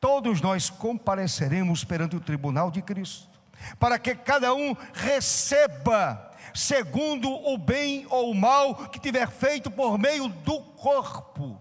[0.00, 3.34] Todos nós compareceremos perante o tribunal de Cristo
[3.78, 9.98] para que cada um receba segundo o bem ou o mal que tiver feito por
[9.98, 11.60] meio do corpo.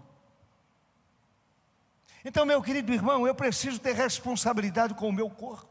[2.23, 5.67] Então, meu querido irmão, eu preciso ter responsabilidade com o meu corpo.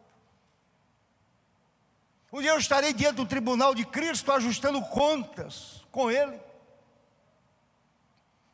[2.33, 6.41] Um dia eu estarei diante do tribunal de Cristo ajustando contas com Ele,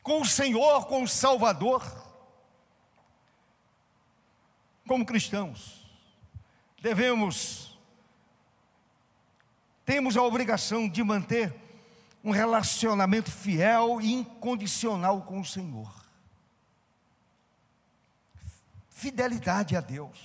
[0.02, 1.82] com o Senhor, com o Salvador.
[4.86, 5.86] Como cristãos,
[6.80, 7.67] devemos
[9.88, 11.54] temos a obrigação de manter
[12.22, 15.90] um relacionamento fiel e incondicional com o Senhor.
[18.90, 20.18] Fidelidade a Deus.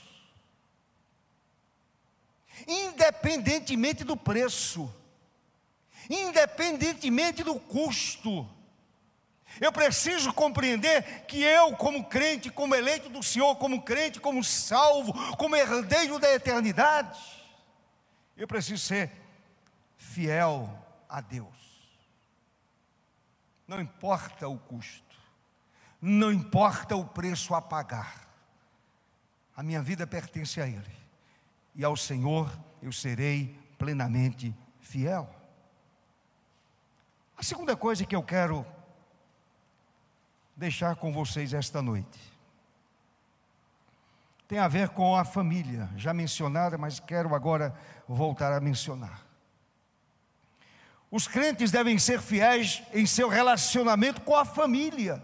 [2.68, 4.93] Independentemente do preço,
[6.09, 8.45] independentemente do custo,
[9.61, 15.14] eu preciso compreender que eu, como crente, como eleito do Senhor, como crente, como salvo,
[15.38, 17.18] como herdeiro da eternidade,
[18.36, 19.23] eu preciso ser
[20.14, 20.70] fiel
[21.09, 21.74] a Deus.
[23.68, 25.18] Não importa o custo,
[25.99, 28.28] não importa o preço a pagar,
[29.55, 30.95] a minha vida pertence a Ele,
[31.74, 32.51] e ao Senhor
[32.82, 35.28] eu serei plenamente fiel.
[37.36, 38.66] A segunda coisa que eu quero
[40.55, 42.20] deixar com vocês esta noite
[44.47, 47.74] tem a ver com a família, já mencionada, mas quero agora
[48.07, 49.33] voltar a mencionar.
[51.16, 55.24] Os crentes devem ser fiéis em seu relacionamento com a família,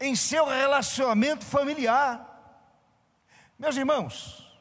[0.00, 2.24] em seu relacionamento familiar.
[3.58, 4.58] Meus irmãos,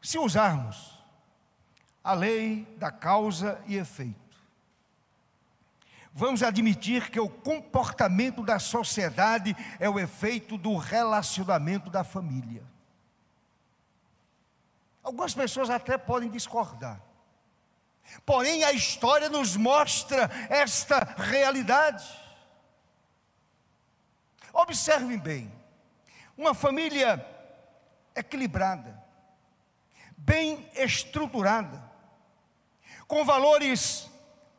[0.00, 0.96] se usarmos
[2.04, 4.36] a lei da causa e efeito,
[6.14, 12.62] vamos admitir que o comportamento da sociedade é o efeito do relacionamento da família.
[15.02, 17.09] Algumas pessoas até podem discordar.
[18.24, 22.04] Porém, a história nos mostra esta realidade.
[24.52, 25.52] Observem bem:
[26.36, 27.24] uma família
[28.14, 29.02] equilibrada,
[30.16, 31.82] bem estruturada,
[33.06, 34.08] com valores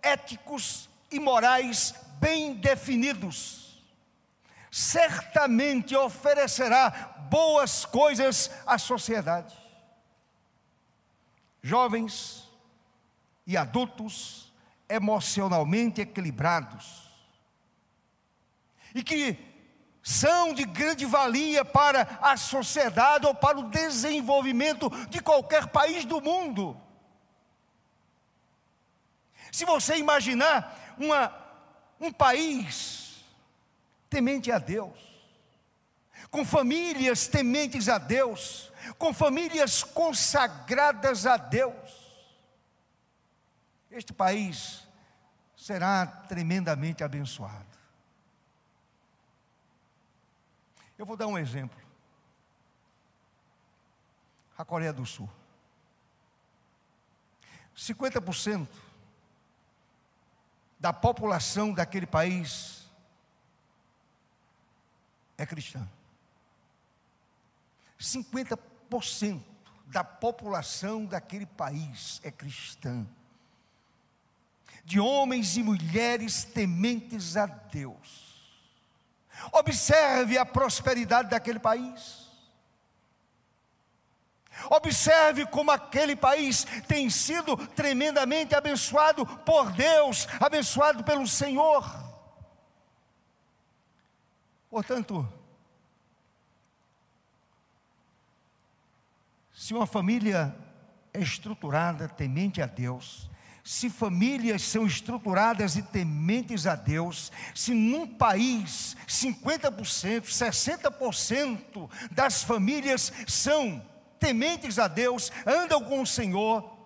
[0.02, 3.84] éticos e morais bem definidos,
[4.70, 6.90] certamente oferecerá
[7.30, 9.56] boas coisas à sociedade.
[11.62, 12.51] Jovens,
[13.46, 14.52] e adultos
[14.88, 17.10] emocionalmente equilibrados
[18.94, 19.38] e que
[20.04, 26.20] são de grande valia para a sociedade ou para o desenvolvimento de qualquer país do
[26.20, 26.80] mundo.
[29.52, 31.34] Se você imaginar uma,
[32.00, 33.24] um país
[34.10, 34.98] temente a Deus,
[36.30, 42.01] com famílias tementes a Deus, com famílias consagradas a Deus,
[43.92, 44.88] este país
[45.56, 47.70] será tremendamente abençoado.
[50.98, 51.80] Eu vou dar um exemplo.
[54.58, 55.30] A Coreia do Sul.
[57.76, 58.68] 50%
[60.80, 62.90] da população daquele país
[65.38, 65.88] é cristã.
[68.00, 69.44] 50%
[69.88, 73.06] da população daquele país é cristã
[74.84, 78.32] de homens e mulheres tementes a Deus.
[79.52, 82.22] Observe a prosperidade daquele país.
[84.70, 91.84] Observe como aquele país tem sido tremendamente abençoado por Deus, abençoado pelo Senhor.
[94.70, 95.28] Portanto,
[99.54, 100.56] se uma família
[101.14, 103.31] é estruturada, temente a Deus,
[103.64, 113.12] se famílias são estruturadas e tementes a Deus, se num país 50%, 60% das famílias
[113.28, 113.86] são
[114.20, 116.78] tementes a Deus, andam com o Senhor,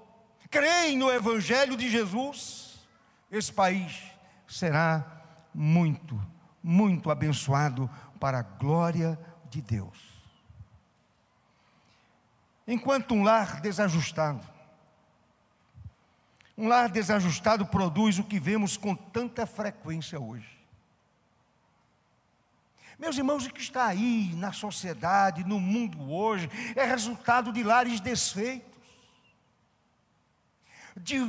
[0.50, 2.80] creem no Evangelho de Jesus,
[3.32, 4.02] esse país
[4.48, 5.06] será
[5.54, 6.22] muito,
[6.62, 9.20] muito abençoado para a glória
[9.50, 10.16] de Deus.
[12.68, 14.55] Enquanto um lar desajustado,
[16.58, 20.56] um lar desajustado produz o que vemos com tanta frequência hoje.
[22.98, 28.00] Meus irmãos, o que está aí na sociedade, no mundo hoje, é resultado de lares
[28.00, 28.72] desfeitos,
[30.96, 31.20] de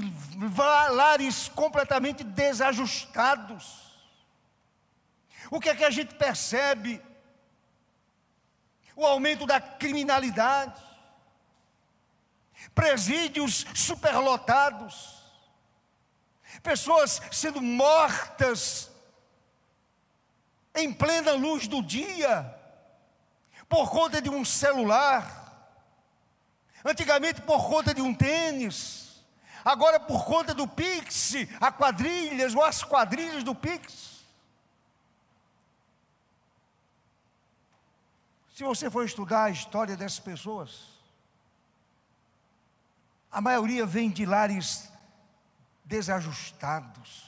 [0.93, 3.85] lares completamente desajustados.
[5.51, 7.03] O que é que a gente percebe?
[8.95, 10.81] O aumento da criminalidade,
[12.75, 15.16] presídios superlotados,
[16.63, 18.91] pessoas sendo mortas
[20.75, 22.55] em plena luz do dia,
[23.69, 25.81] por conta de um celular,
[26.85, 29.25] antigamente por conta de um tênis,
[29.65, 34.17] agora por conta do Pix, a quadrilhas ou as quadrilhas do Pix.
[38.55, 40.97] Se você for estudar a história dessas pessoas,
[43.31, 44.91] a maioria vem de lares
[45.87, 47.25] desajustados,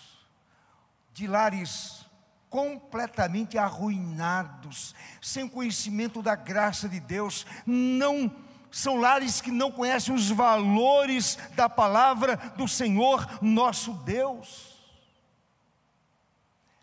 [1.14, 2.06] de lares
[2.50, 8.34] completamente arruinados, sem conhecimento da graça de Deus, não
[8.70, 14.76] são lares que não conhecem os valores da palavra do Senhor nosso Deus.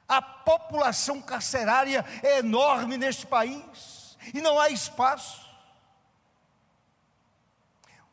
[0.08, 5.46] A população carcerária é enorme neste país e não há espaço.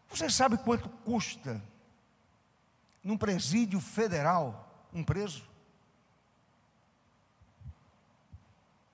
[0.09, 1.63] Você sabe quanto custa
[3.03, 5.51] num presídio federal um preso?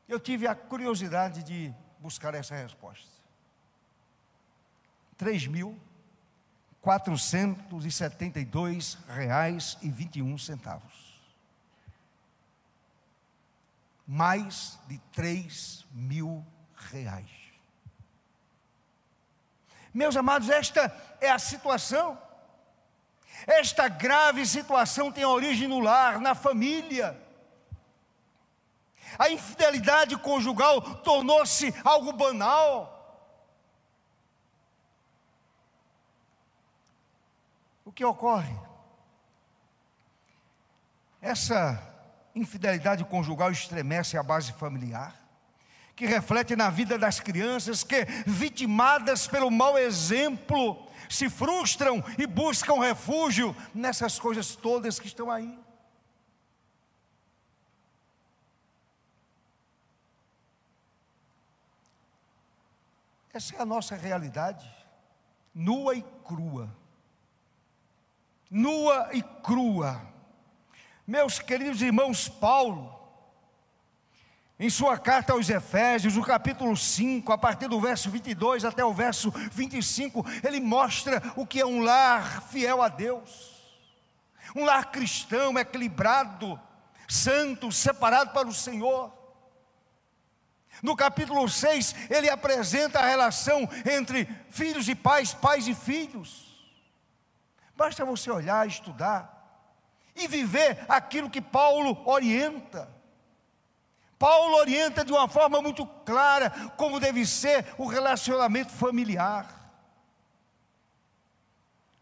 [0.08, 3.10] Eu tive a curiosidade de buscar essa resposta.
[5.16, 5.78] Três mil
[6.80, 11.18] quatrocentos e setenta e dois reais e vinte e um centavos.
[14.06, 16.42] Mais de três mil
[16.90, 17.28] reais.
[19.92, 20.86] Meus amados, esta
[21.20, 22.18] é a situação.
[23.46, 27.20] Esta grave situação tem origem no lar, na família.
[29.18, 32.94] A infidelidade conjugal tornou-se algo banal.
[37.84, 38.54] O que ocorre?
[41.20, 41.82] Essa
[42.34, 45.27] infidelidade conjugal estremece a base familiar
[45.98, 52.78] que reflete na vida das crianças que, vitimadas pelo mau exemplo, se frustram e buscam
[52.78, 55.58] refúgio nessas coisas todas que estão aí.
[63.34, 64.72] Essa é a nossa realidade,
[65.52, 66.72] nua e crua.
[68.48, 70.00] Nua e crua.
[71.04, 72.97] Meus queridos irmãos, Paulo,
[74.60, 78.92] em sua carta aos Efésios, no capítulo 5, a partir do verso 22 até o
[78.92, 83.62] verso 25, ele mostra o que é um lar fiel a Deus,
[84.56, 86.60] um lar cristão, equilibrado,
[87.06, 89.16] santo, separado para o Senhor.
[90.82, 96.48] No capítulo 6, ele apresenta a relação entre filhos e pais, pais e filhos.
[97.76, 99.36] Basta você olhar, estudar
[100.16, 102.97] e viver aquilo que Paulo orienta.
[104.18, 109.54] Paulo orienta de uma forma muito clara como deve ser o relacionamento familiar.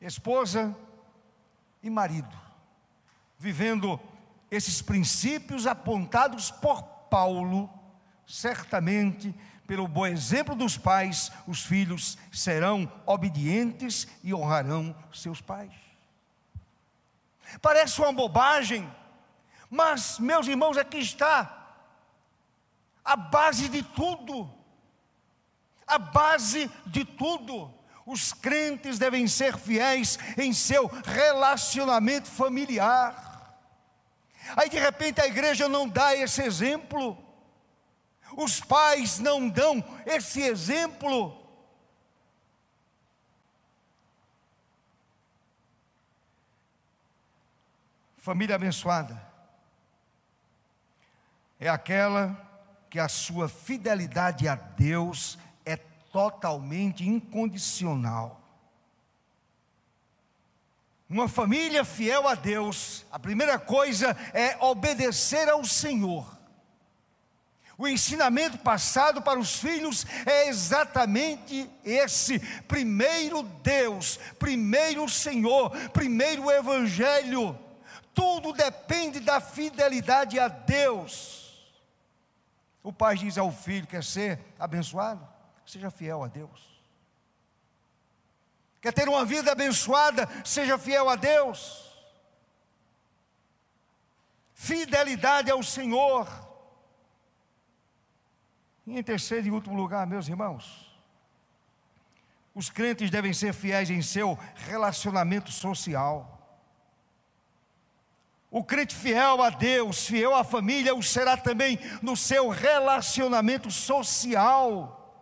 [0.01, 0.75] Esposa
[1.83, 2.35] e marido,
[3.39, 4.01] vivendo
[4.51, 7.69] esses princípios apontados por Paulo,
[8.27, 9.35] certamente,
[9.67, 15.73] pelo bom exemplo dos pais, os filhos serão obedientes e honrarão seus pais.
[17.61, 18.91] Parece uma bobagem,
[19.69, 21.66] mas, meus irmãos, aqui está
[23.07, 24.53] a base de tudo.
[25.87, 27.73] A base de tudo.
[28.05, 33.25] Os crentes devem ser fiéis em seu relacionamento familiar.
[34.57, 37.17] Aí de repente a igreja não dá esse exemplo.
[38.37, 41.45] Os pais não dão esse exemplo.
[48.19, 49.25] Família abençoada
[51.61, 52.46] é aquela
[52.91, 55.77] que a sua fidelidade a Deus é
[56.13, 58.41] totalmente incondicional.
[61.09, 66.37] Uma família fiel a Deus, a primeira coisa é obedecer ao Senhor.
[67.79, 77.57] O ensinamento passado para os filhos é exatamente esse: primeiro Deus, primeiro Senhor, primeiro Evangelho.
[78.15, 81.46] Tudo depende da fidelidade a Deus.
[82.87, 85.27] O pai diz ao filho: quer ser abençoado?
[85.67, 86.81] Seja fiel a Deus.
[88.81, 91.93] quer ter uma vida abençoada, seja fiel a Deus.
[94.55, 96.29] Fidelidade ao Senhor.
[98.87, 100.97] E em terceiro e último lugar, meus irmãos,
[102.55, 106.36] os crentes devem ser fiéis em seu relacionamento social.
[108.57, 115.15] O crente fiel a Deus, fiel à família, o será também no seu relacionamento social.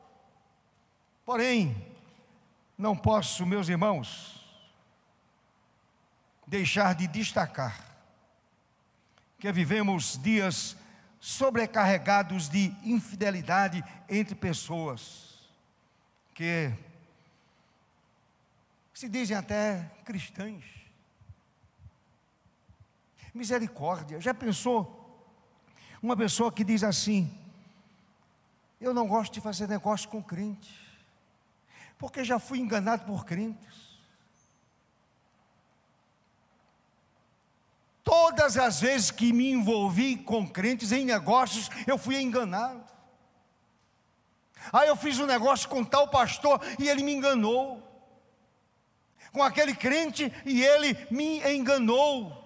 [1.24, 1.74] Porém,
[2.78, 4.41] não posso, meus irmãos,
[6.47, 7.76] deixar de destacar
[9.37, 10.76] que vivemos dias
[11.18, 15.51] sobrecarregados de infidelidade entre pessoas
[16.32, 16.72] que
[18.93, 20.84] se dizem até cristãs.
[23.35, 24.20] Misericórdia.
[24.20, 25.01] Já pensou?
[26.01, 27.37] Uma pessoa que diz assim:
[28.80, 30.72] Eu não gosto de fazer negócio com crente,
[31.99, 33.85] porque já fui enganado por crentes.
[38.05, 42.85] Todas as vezes que me envolvi com crentes em negócios, eu fui enganado.
[44.72, 47.82] Aí eu fiz um negócio com tal pastor e ele me enganou.
[49.32, 52.43] Com aquele crente e ele me enganou.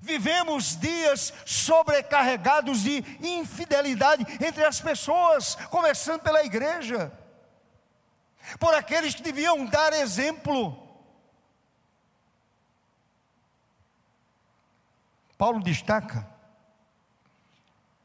[0.00, 7.12] Vivemos dias sobrecarregados de infidelidade entre as pessoas, começando pela igreja,
[8.58, 10.88] por aqueles que deviam dar exemplo.
[15.36, 16.26] Paulo destaca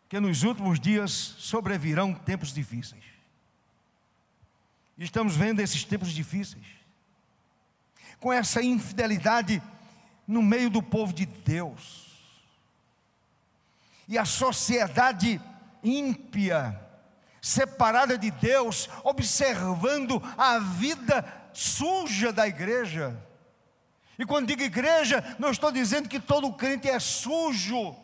[0.08, 3.04] que nos últimos dias sobrevirão tempos difíceis.
[4.98, 6.66] Estamos vendo esses tempos difíceis,
[8.20, 9.62] com essa infidelidade
[10.28, 12.06] no meio do povo de Deus.
[14.08, 15.42] E a sociedade
[15.84, 16.80] ímpia,
[17.42, 23.20] separada de Deus, observando a vida suja da igreja.
[24.18, 27.96] E quando digo igreja, não estou dizendo que todo crente é sujo.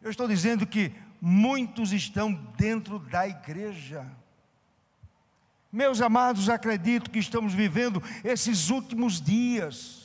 [0.00, 4.06] Eu estou dizendo que muitos estão dentro da igreja.
[5.70, 9.99] Meus amados, acredito que estamos vivendo esses últimos dias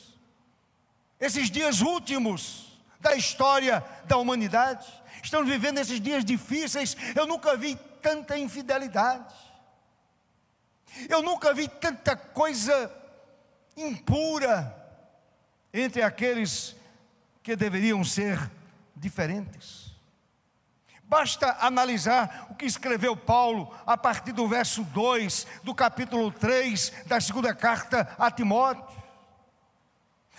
[1.20, 4.86] esses dias últimos da história da humanidade.
[5.22, 6.96] Estamos vivendo esses dias difíceis.
[7.14, 9.34] Eu nunca vi tanta infidelidade.
[11.08, 12.90] Eu nunca vi tanta coisa
[13.76, 14.74] impura
[15.72, 16.74] entre aqueles
[17.42, 18.50] que deveriam ser
[18.94, 19.86] diferentes.
[21.04, 27.20] Basta analisar o que escreveu Paulo a partir do verso 2 do capítulo 3 da
[27.20, 29.05] segunda carta a Timóteo.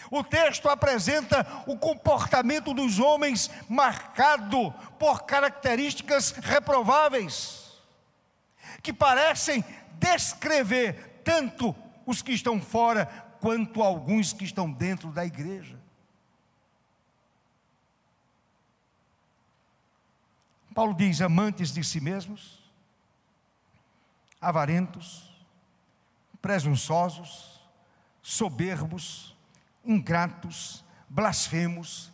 [0.10, 7.82] O texto apresenta o comportamento dos homens marcado por características reprováveis,
[8.82, 13.06] que parecem descrever tanto os que estão fora
[13.40, 15.78] quanto alguns que estão dentro da igreja.
[20.74, 22.60] Paulo diz: amantes de si mesmos,
[24.40, 25.30] avarentos,
[26.42, 27.60] presunçosos,
[28.22, 29.37] soberbos,
[29.88, 32.12] ingratos, blasfemos,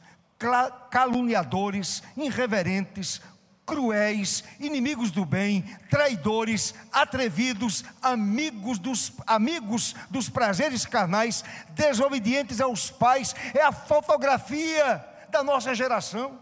[0.90, 3.22] caluniadores, irreverentes,
[3.66, 13.34] cruéis, inimigos do bem, traidores, atrevidos, amigos dos amigos dos prazeres carnais, desobedientes aos pais,
[13.54, 16.42] é a fotografia da nossa geração.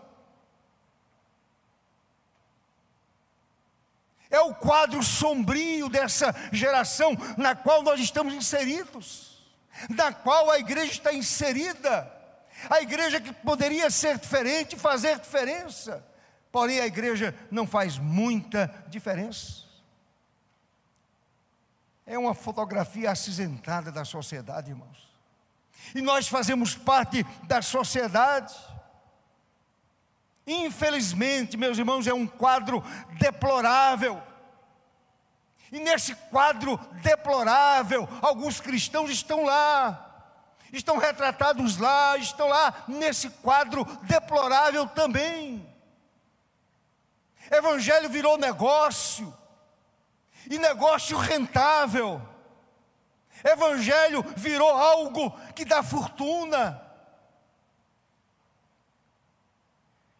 [4.29, 9.30] É o quadro sombrio dessa geração na qual nós estamos inseridos
[9.89, 12.11] na qual a igreja está inserida.
[12.69, 16.05] A igreja que poderia ser diferente, fazer diferença.
[16.51, 19.63] Porém, a igreja não faz muita diferença.
[22.05, 25.09] É uma fotografia acinzentada da sociedade, irmãos.
[25.95, 28.53] E nós fazemos parte da sociedade.
[30.45, 32.83] Infelizmente, meus irmãos, é um quadro
[33.17, 34.21] deplorável.
[35.71, 40.27] E nesse quadro deplorável, alguns cristãos estão lá,
[40.73, 45.65] estão retratados lá, estão lá nesse quadro deplorável também.
[47.49, 49.33] Evangelho virou negócio,
[50.49, 52.21] e negócio rentável.
[53.43, 56.81] Evangelho virou algo que dá fortuna.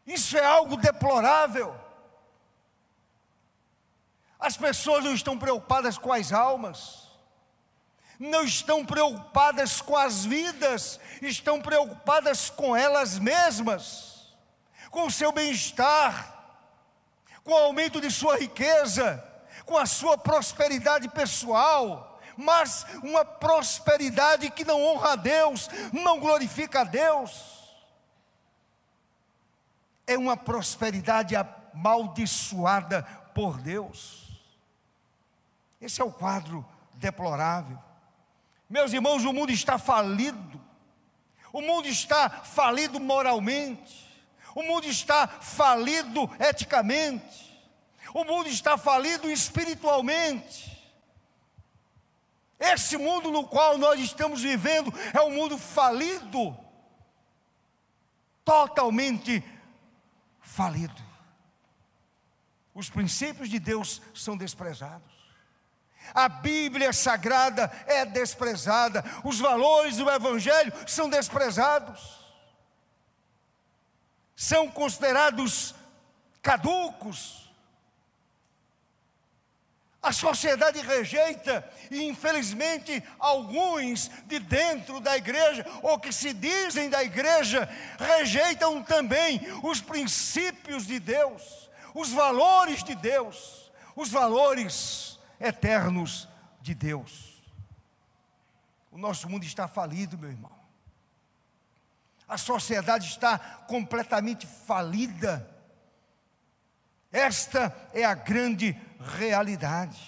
[0.05, 1.80] Isso é algo deplorável.
[4.41, 7.07] As pessoas não estão preocupadas com as almas,
[8.17, 14.33] não estão preocupadas com as vidas, estão preocupadas com elas mesmas,
[14.89, 16.39] com o seu bem-estar,
[17.43, 19.23] com o aumento de sua riqueza,
[19.63, 26.81] com a sua prosperidade pessoal, mas uma prosperidade que não honra a Deus, não glorifica
[26.81, 27.61] a Deus.
[30.07, 33.03] É uma prosperidade amaldiçoada
[33.35, 34.20] por Deus.
[35.81, 37.77] Esse é o quadro deplorável.
[38.69, 40.61] Meus irmãos, o mundo está falido.
[41.51, 44.09] O mundo está falido moralmente.
[44.53, 47.51] O mundo está falido eticamente.
[48.13, 50.71] O mundo está falido espiritualmente.
[52.59, 56.55] Esse mundo no qual nós estamos vivendo é um mundo falido,
[58.45, 59.43] totalmente
[60.39, 61.01] falido.
[62.73, 65.10] Os princípios de Deus são desprezados.
[66.13, 69.03] A Bíblia Sagrada é desprezada.
[69.23, 72.19] Os valores do Evangelho são desprezados.
[74.35, 75.75] São considerados
[76.41, 77.41] caducos.
[80.01, 87.03] A sociedade rejeita, e infelizmente alguns de dentro da igreja, ou que se dizem da
[87.03, 95.10] igreja, rejeitam também os princípios de Deus, os valores de Deus, os valores
[95.41, 96.29] eternos
[96.61, 97.41] de Deus.
[98.91, 100.51] O nosso mundo está falido, meu irmão.
[102.27, 105.49] A sociedade está completamente falida.
[107.11, 108.79] Esta é a grande
[109.17, 109.99] realidade.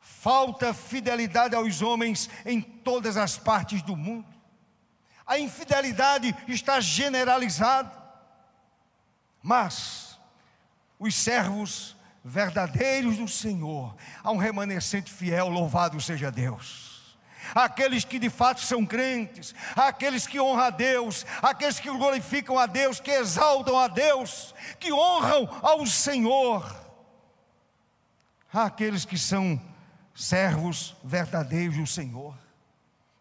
[0.00, 4.26] Falta fidelidade aos homens em todas as partes do mundo.
[5.26, 7.92] A infidelidade está generalizada.
[9.42, 10.18] Mas
[10.98, 16.88] os servos verdadeiros do Senhor, há um remanescente fiel, louvado seja Deus
[17.54, 22.66] aqueles que de fato são crentes, aqueles que honram a Deus, aqueles que glorificam a
[22.66, 26.74] Deus, que exaltam a Deus, que honram ao Senhor,
[28.52, 29.60] aqueles que são
[30.14, 32.36] servos verdadeiros do Senhor,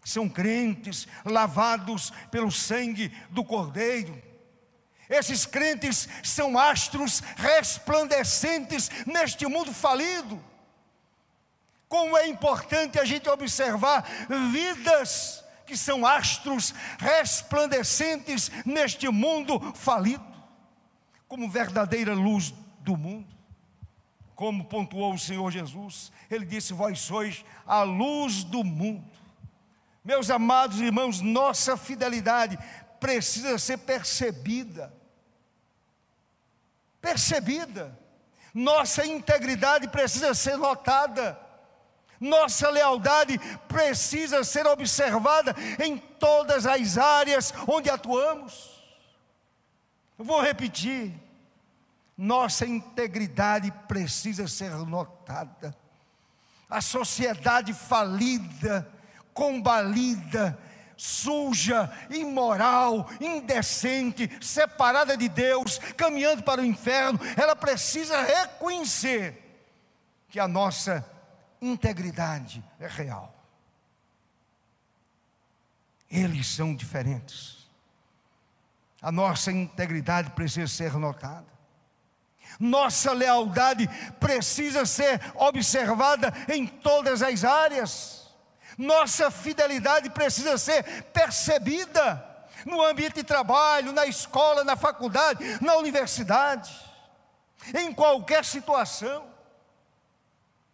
[0.03, 4.26] são crentes lavados pelo sangue do Cordeiro.
[5.09, 10.43] Esses crentes são astros resplandecentes neste mundo falido.
[11.87, 14.05] Como é importante a gente observar
[14.51, 20.25] vidas que são astros resplandecentes neste mundo falido,
[21.27, 23.27] como verdadeira luz do mundo.
[24.33, 29.11] Como pontuou o Senhor Jesus, ele disse: Vós sois a luz do mundo.
[30.05, 32.57] Meus amados irmãos, nossa fidelidade
[32.99, 34.93] precisa ser percebida.
[37.07, 37.97] Percebida.
[38.53, 41.39] Nossa integridade precisa ser notada.
[42.19, 48.83] Nossa lealdade precisa ser observada em todas as áreas onde atuamos.
[50.17, 51.13] Vou repetir.
[52.17, 55.73] Nossa integridade precisa ser notada.
[56.69, 58.85] A sociedade falida,
[59.33, 60.59] combalida,
[60.97, 69.43] suja, imoral, indecente, separada de Deus, caminhando para o inferno, ela precisa reconhecer
[70.27, 71.05] que a nossa
[71.61, 73.33] integridade é real.
[76.09, 77.57] Eles são diferentes.
[79.01, 81.45] A nossa integridade precisa ser notada.
[82.59, 83.87] Nossa lealdade
[84.19, 88.16] precisa ser observada em todas as áreas.
[88.78, 92.23] Nossa fidelidade precisa ser percebida
[92.65, 96.71] no ambiente de trabalho, na escola, na faculdade, na universidade,
[97.73, 99.25] em qualquer situação.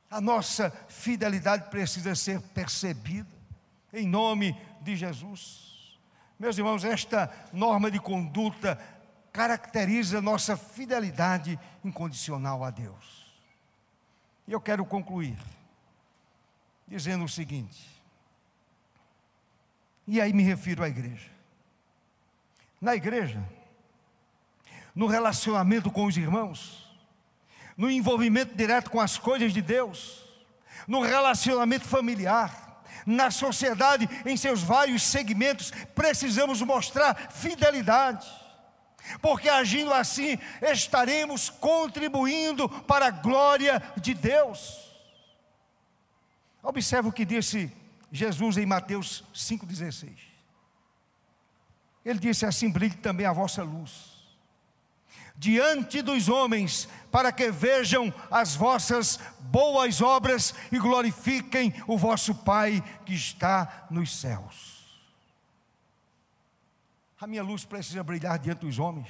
[0.10, 3.30] A nossa fidelidade precisa ser percebida,
[3.91, 5.97] em nome de Jesus.
[6.38, 8.78] Meus irmãos, esta norma de conduta
[9.32, 13.34] caracteriza nossa fidelidade incondicional a Deus.
[14.47, 15.38] E eu quero concluir
[16.88, 17.93] dizendo o seguinte,
[20.08, 21.32] e aí me refiro à igreja.
[22.80, 23.41] Na igreja,
[24.93, 26.84] no relacionamento com os irmãos,
[27.78, 30.24] no envolvimento direto com as coisas de Deus,
[30.88, 38.28] no relacionamento familiar, na sociedade em seus vários segmentos, precisamos mostrar fidelidade,
[39.22, 44.93] porque agindo assim estaremos contribuindo para a glória de Deus.
[46.62, 47.72] Observe o que disse
[48.14, 50.16] Jesus em Mateus 5,16.
[52.05, 54.14] Ele disse assim: brilhe também a vossa luz
[55.36, 62.84] diante dos homens, para que vejam as vossas boas obras e glorifiquem o vosso Pai
[63.05, 64.84] que está nos céus.
[67.20, 69.07] A minha luz precisa brilhar diante dos homens,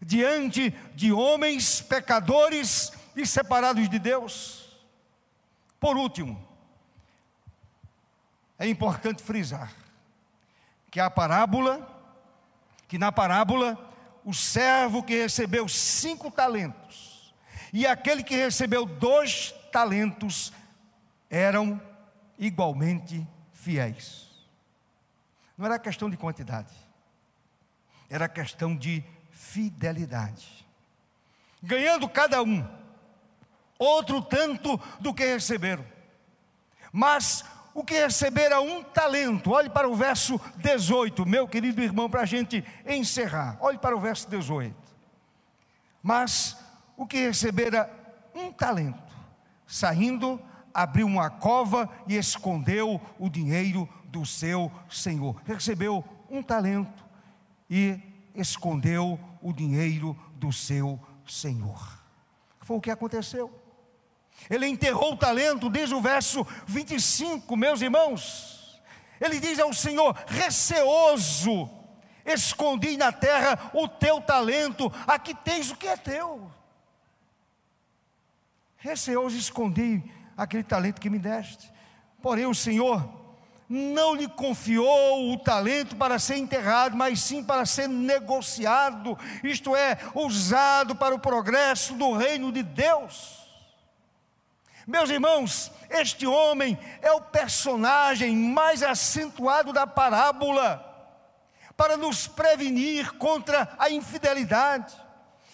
[0.00, 4.80] diante de homens pecadores e separados de Deus.
[5.78, 6.51] Por último,
[8.62, 9.72] é importante frisar
[10.88, 11.84] que a parábola,
[12.86, 13.76] que na parábola,
[14.24, 17.34] o servo que recebeu cinco talentos
[17.72, 20.52] e aquele que recebeu dois talentos
[21.28, 21.82] eram
[22.38, 24.28] igualmente fiéis.
[25.58, 26.72] Não era questão de quantidade,
[28.08, 29.02] era questão de
[29.32, 30.64] fidelidade.
[31.60, 32.64] Ganhando cada um
[33.76, 35.84] outro tanto do que receberam.
[36.92, 37.44] Mas
[37.74, 42.26] o que recebera um talento, olhe para o verso 18, meu querido irmão, para a
[42.26, 43.56] gente encerrar.
[43.60, 44.74] Olhe para o verso 18.
[46.02, 46.56] Mas
[46.96, 47.90] o que recebera
[48.34, 49.14] um talento,
[49.66, 50.40] saindo,
[50.74, 55.40] abriu uma cova e escondeu o dinheiro do seu senhor.
[55.44, 57.04] Recebeu um talento
[57.70, 57.98] e
[58.34, 62.02] escondeu o dinheiro do seu senhor.
[62.60, 63.61] Foi o que aconteceu.
[64.50, 68.80] Ele enterrou o talento, diz o verso 25, meus irmãos.
[69.20, 71.70] Ele diz ao Senhor: receoso,
[72.24, 76.50] escondi na terra o teu talento, aqui tens o que é teu.
[78.76, 80.02] Receoso, escondi
[80.36, 81.72] aquele talento que me deste.
[82.20, 83.22] Porém, o Senhor
[83.68, 89.98] não lhe confiou o talento para ser enterrado, mas sim para ser negociado, isto é,
[90.14, 93.41] usado para o progresso do reino de Deus.
[94.86, 100.88] Meus irmãos, este homem é o personagem mais acentuado da parábola
[101.76, 104.94] para nos prevenir contra a infidelidade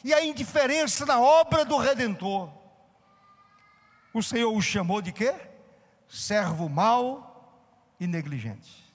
[0.02, 2.50] e a indiferença na obra do redentor.
[4.14, 5.34] O Senhor o chamou de quê?
[6.08, 7.28] Servo mau
[8.00, 8.88] e negligente.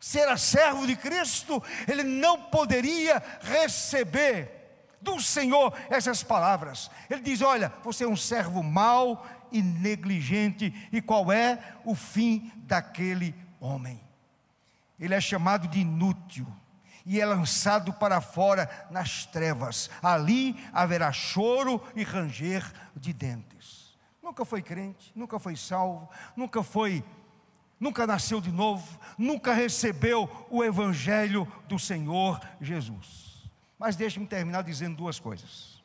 [0.00, 4.57] Se era servo de Cristo, ele não poderia receber
[5.00, 6.90] do Senhor essas palavras.
[7.08, 12.52] Ele diz: Olha, você é um servo mau e negligente, e qual é o fim
[12.56, 14.00] daquele homem?
[14.98, 16.46] Ele é chamado de inútil
[17.06, 19.88] e é lançado para fora nas trevas.
[20.02, 23.96] Ali haverá choro e ranger de dentes.
[24.22, 27.02] Nunca foi crente, nunca foi salvo, nunca foi,
[27.80, 33.27] nunca nasceu de novo, nunca recebeu o evangelho do Senhor Jesus.
[33.78, 35.80] Mas deixe-me terminar dizendo duas coisas.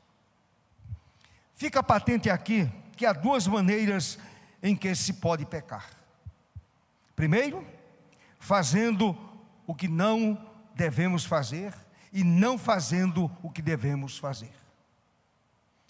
[1.53, 4.17] Fica patente aqui que há duas maneiras
[4.61, 5.89] em que se pode pecar.
[7.15, 7.65] Primeiro,
[8.39, 9.15] fazendo
[9.67, 11.73] o que não devemos fazer
[12.11, 14.51] e não fazendo o que devemos fazer.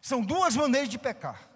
[0.01, 1.49] São duas maneiras de pecar.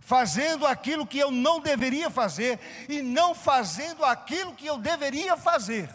[0.00, 2.58] Fazendo aquilo que eu não deveria fazer
[2.88, 5.90] e não fazendo aquilo que eu deveria fazer.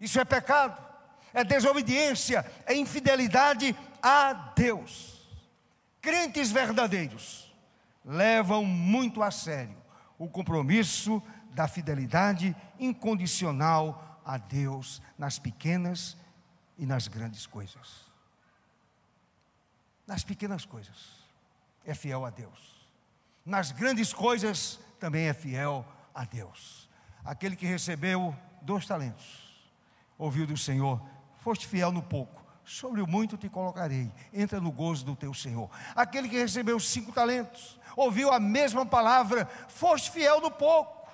[0.00, 0.83] Isso é pecado
[1.34, 5.28] é desobediência, é infidelidade a Deus.
[6.00, 7.52] Crentes verdadeiros
[8.04, 9.76] levam muito a sério
[10.18, 16.16] o compromisso da fidelidade incondicional a Deus nas pequenas
[16.78, 18.04] e nas grandes coisas.
[20.06, 21.24] Nas pequenas coisas
[21.84, 22.88] é fiel a Deus.
[23.44, 26.88] Nas grandes coisas também é fiel a Deus.
[27.24, 29.66] Aquele que recebeu dois talentos,
[30.18, 31.00] ouviu do Senhor:
[31.44, 34.10] Foste fiel no pouco, sobre o muito te colocarei.
[34.32, 35.68] Entra no gozo do teu Senhor.
[35.94, 41.06] Aquele que recebeu cinco talentos, ouviu a mesma palavra, foste fiel no pouco.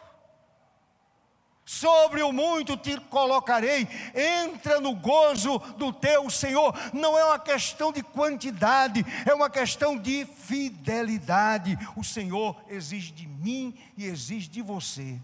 [1.64, 6.72] Sobre o muito te colocarei, entra no gozo do teu Senhor.
[6.92, 11.76] Não é uma questão de quantidade, é uma questão de fidelidade.
[11.96, 15.20] O Senhor exige de mim e exige de você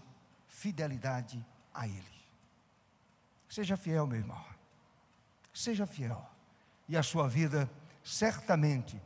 [0.49, 1.41] fidelidade
[1.73, 2.03] a Ele.
[3.47, 4.56] Seja fiel, meu irmão.
[5.57, 6.23] Seja fiel,
[6.87, 7.67] e a sua vida
[8.03, 9.01] certamente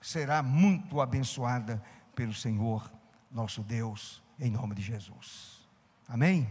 [0.00, 1.82] será muito abençoada
[2.14, 2.88] pelo Senhor
[3.28, 5.68] nosso Deus, em nome de Jesus.
[6.08, 6.48] Amém?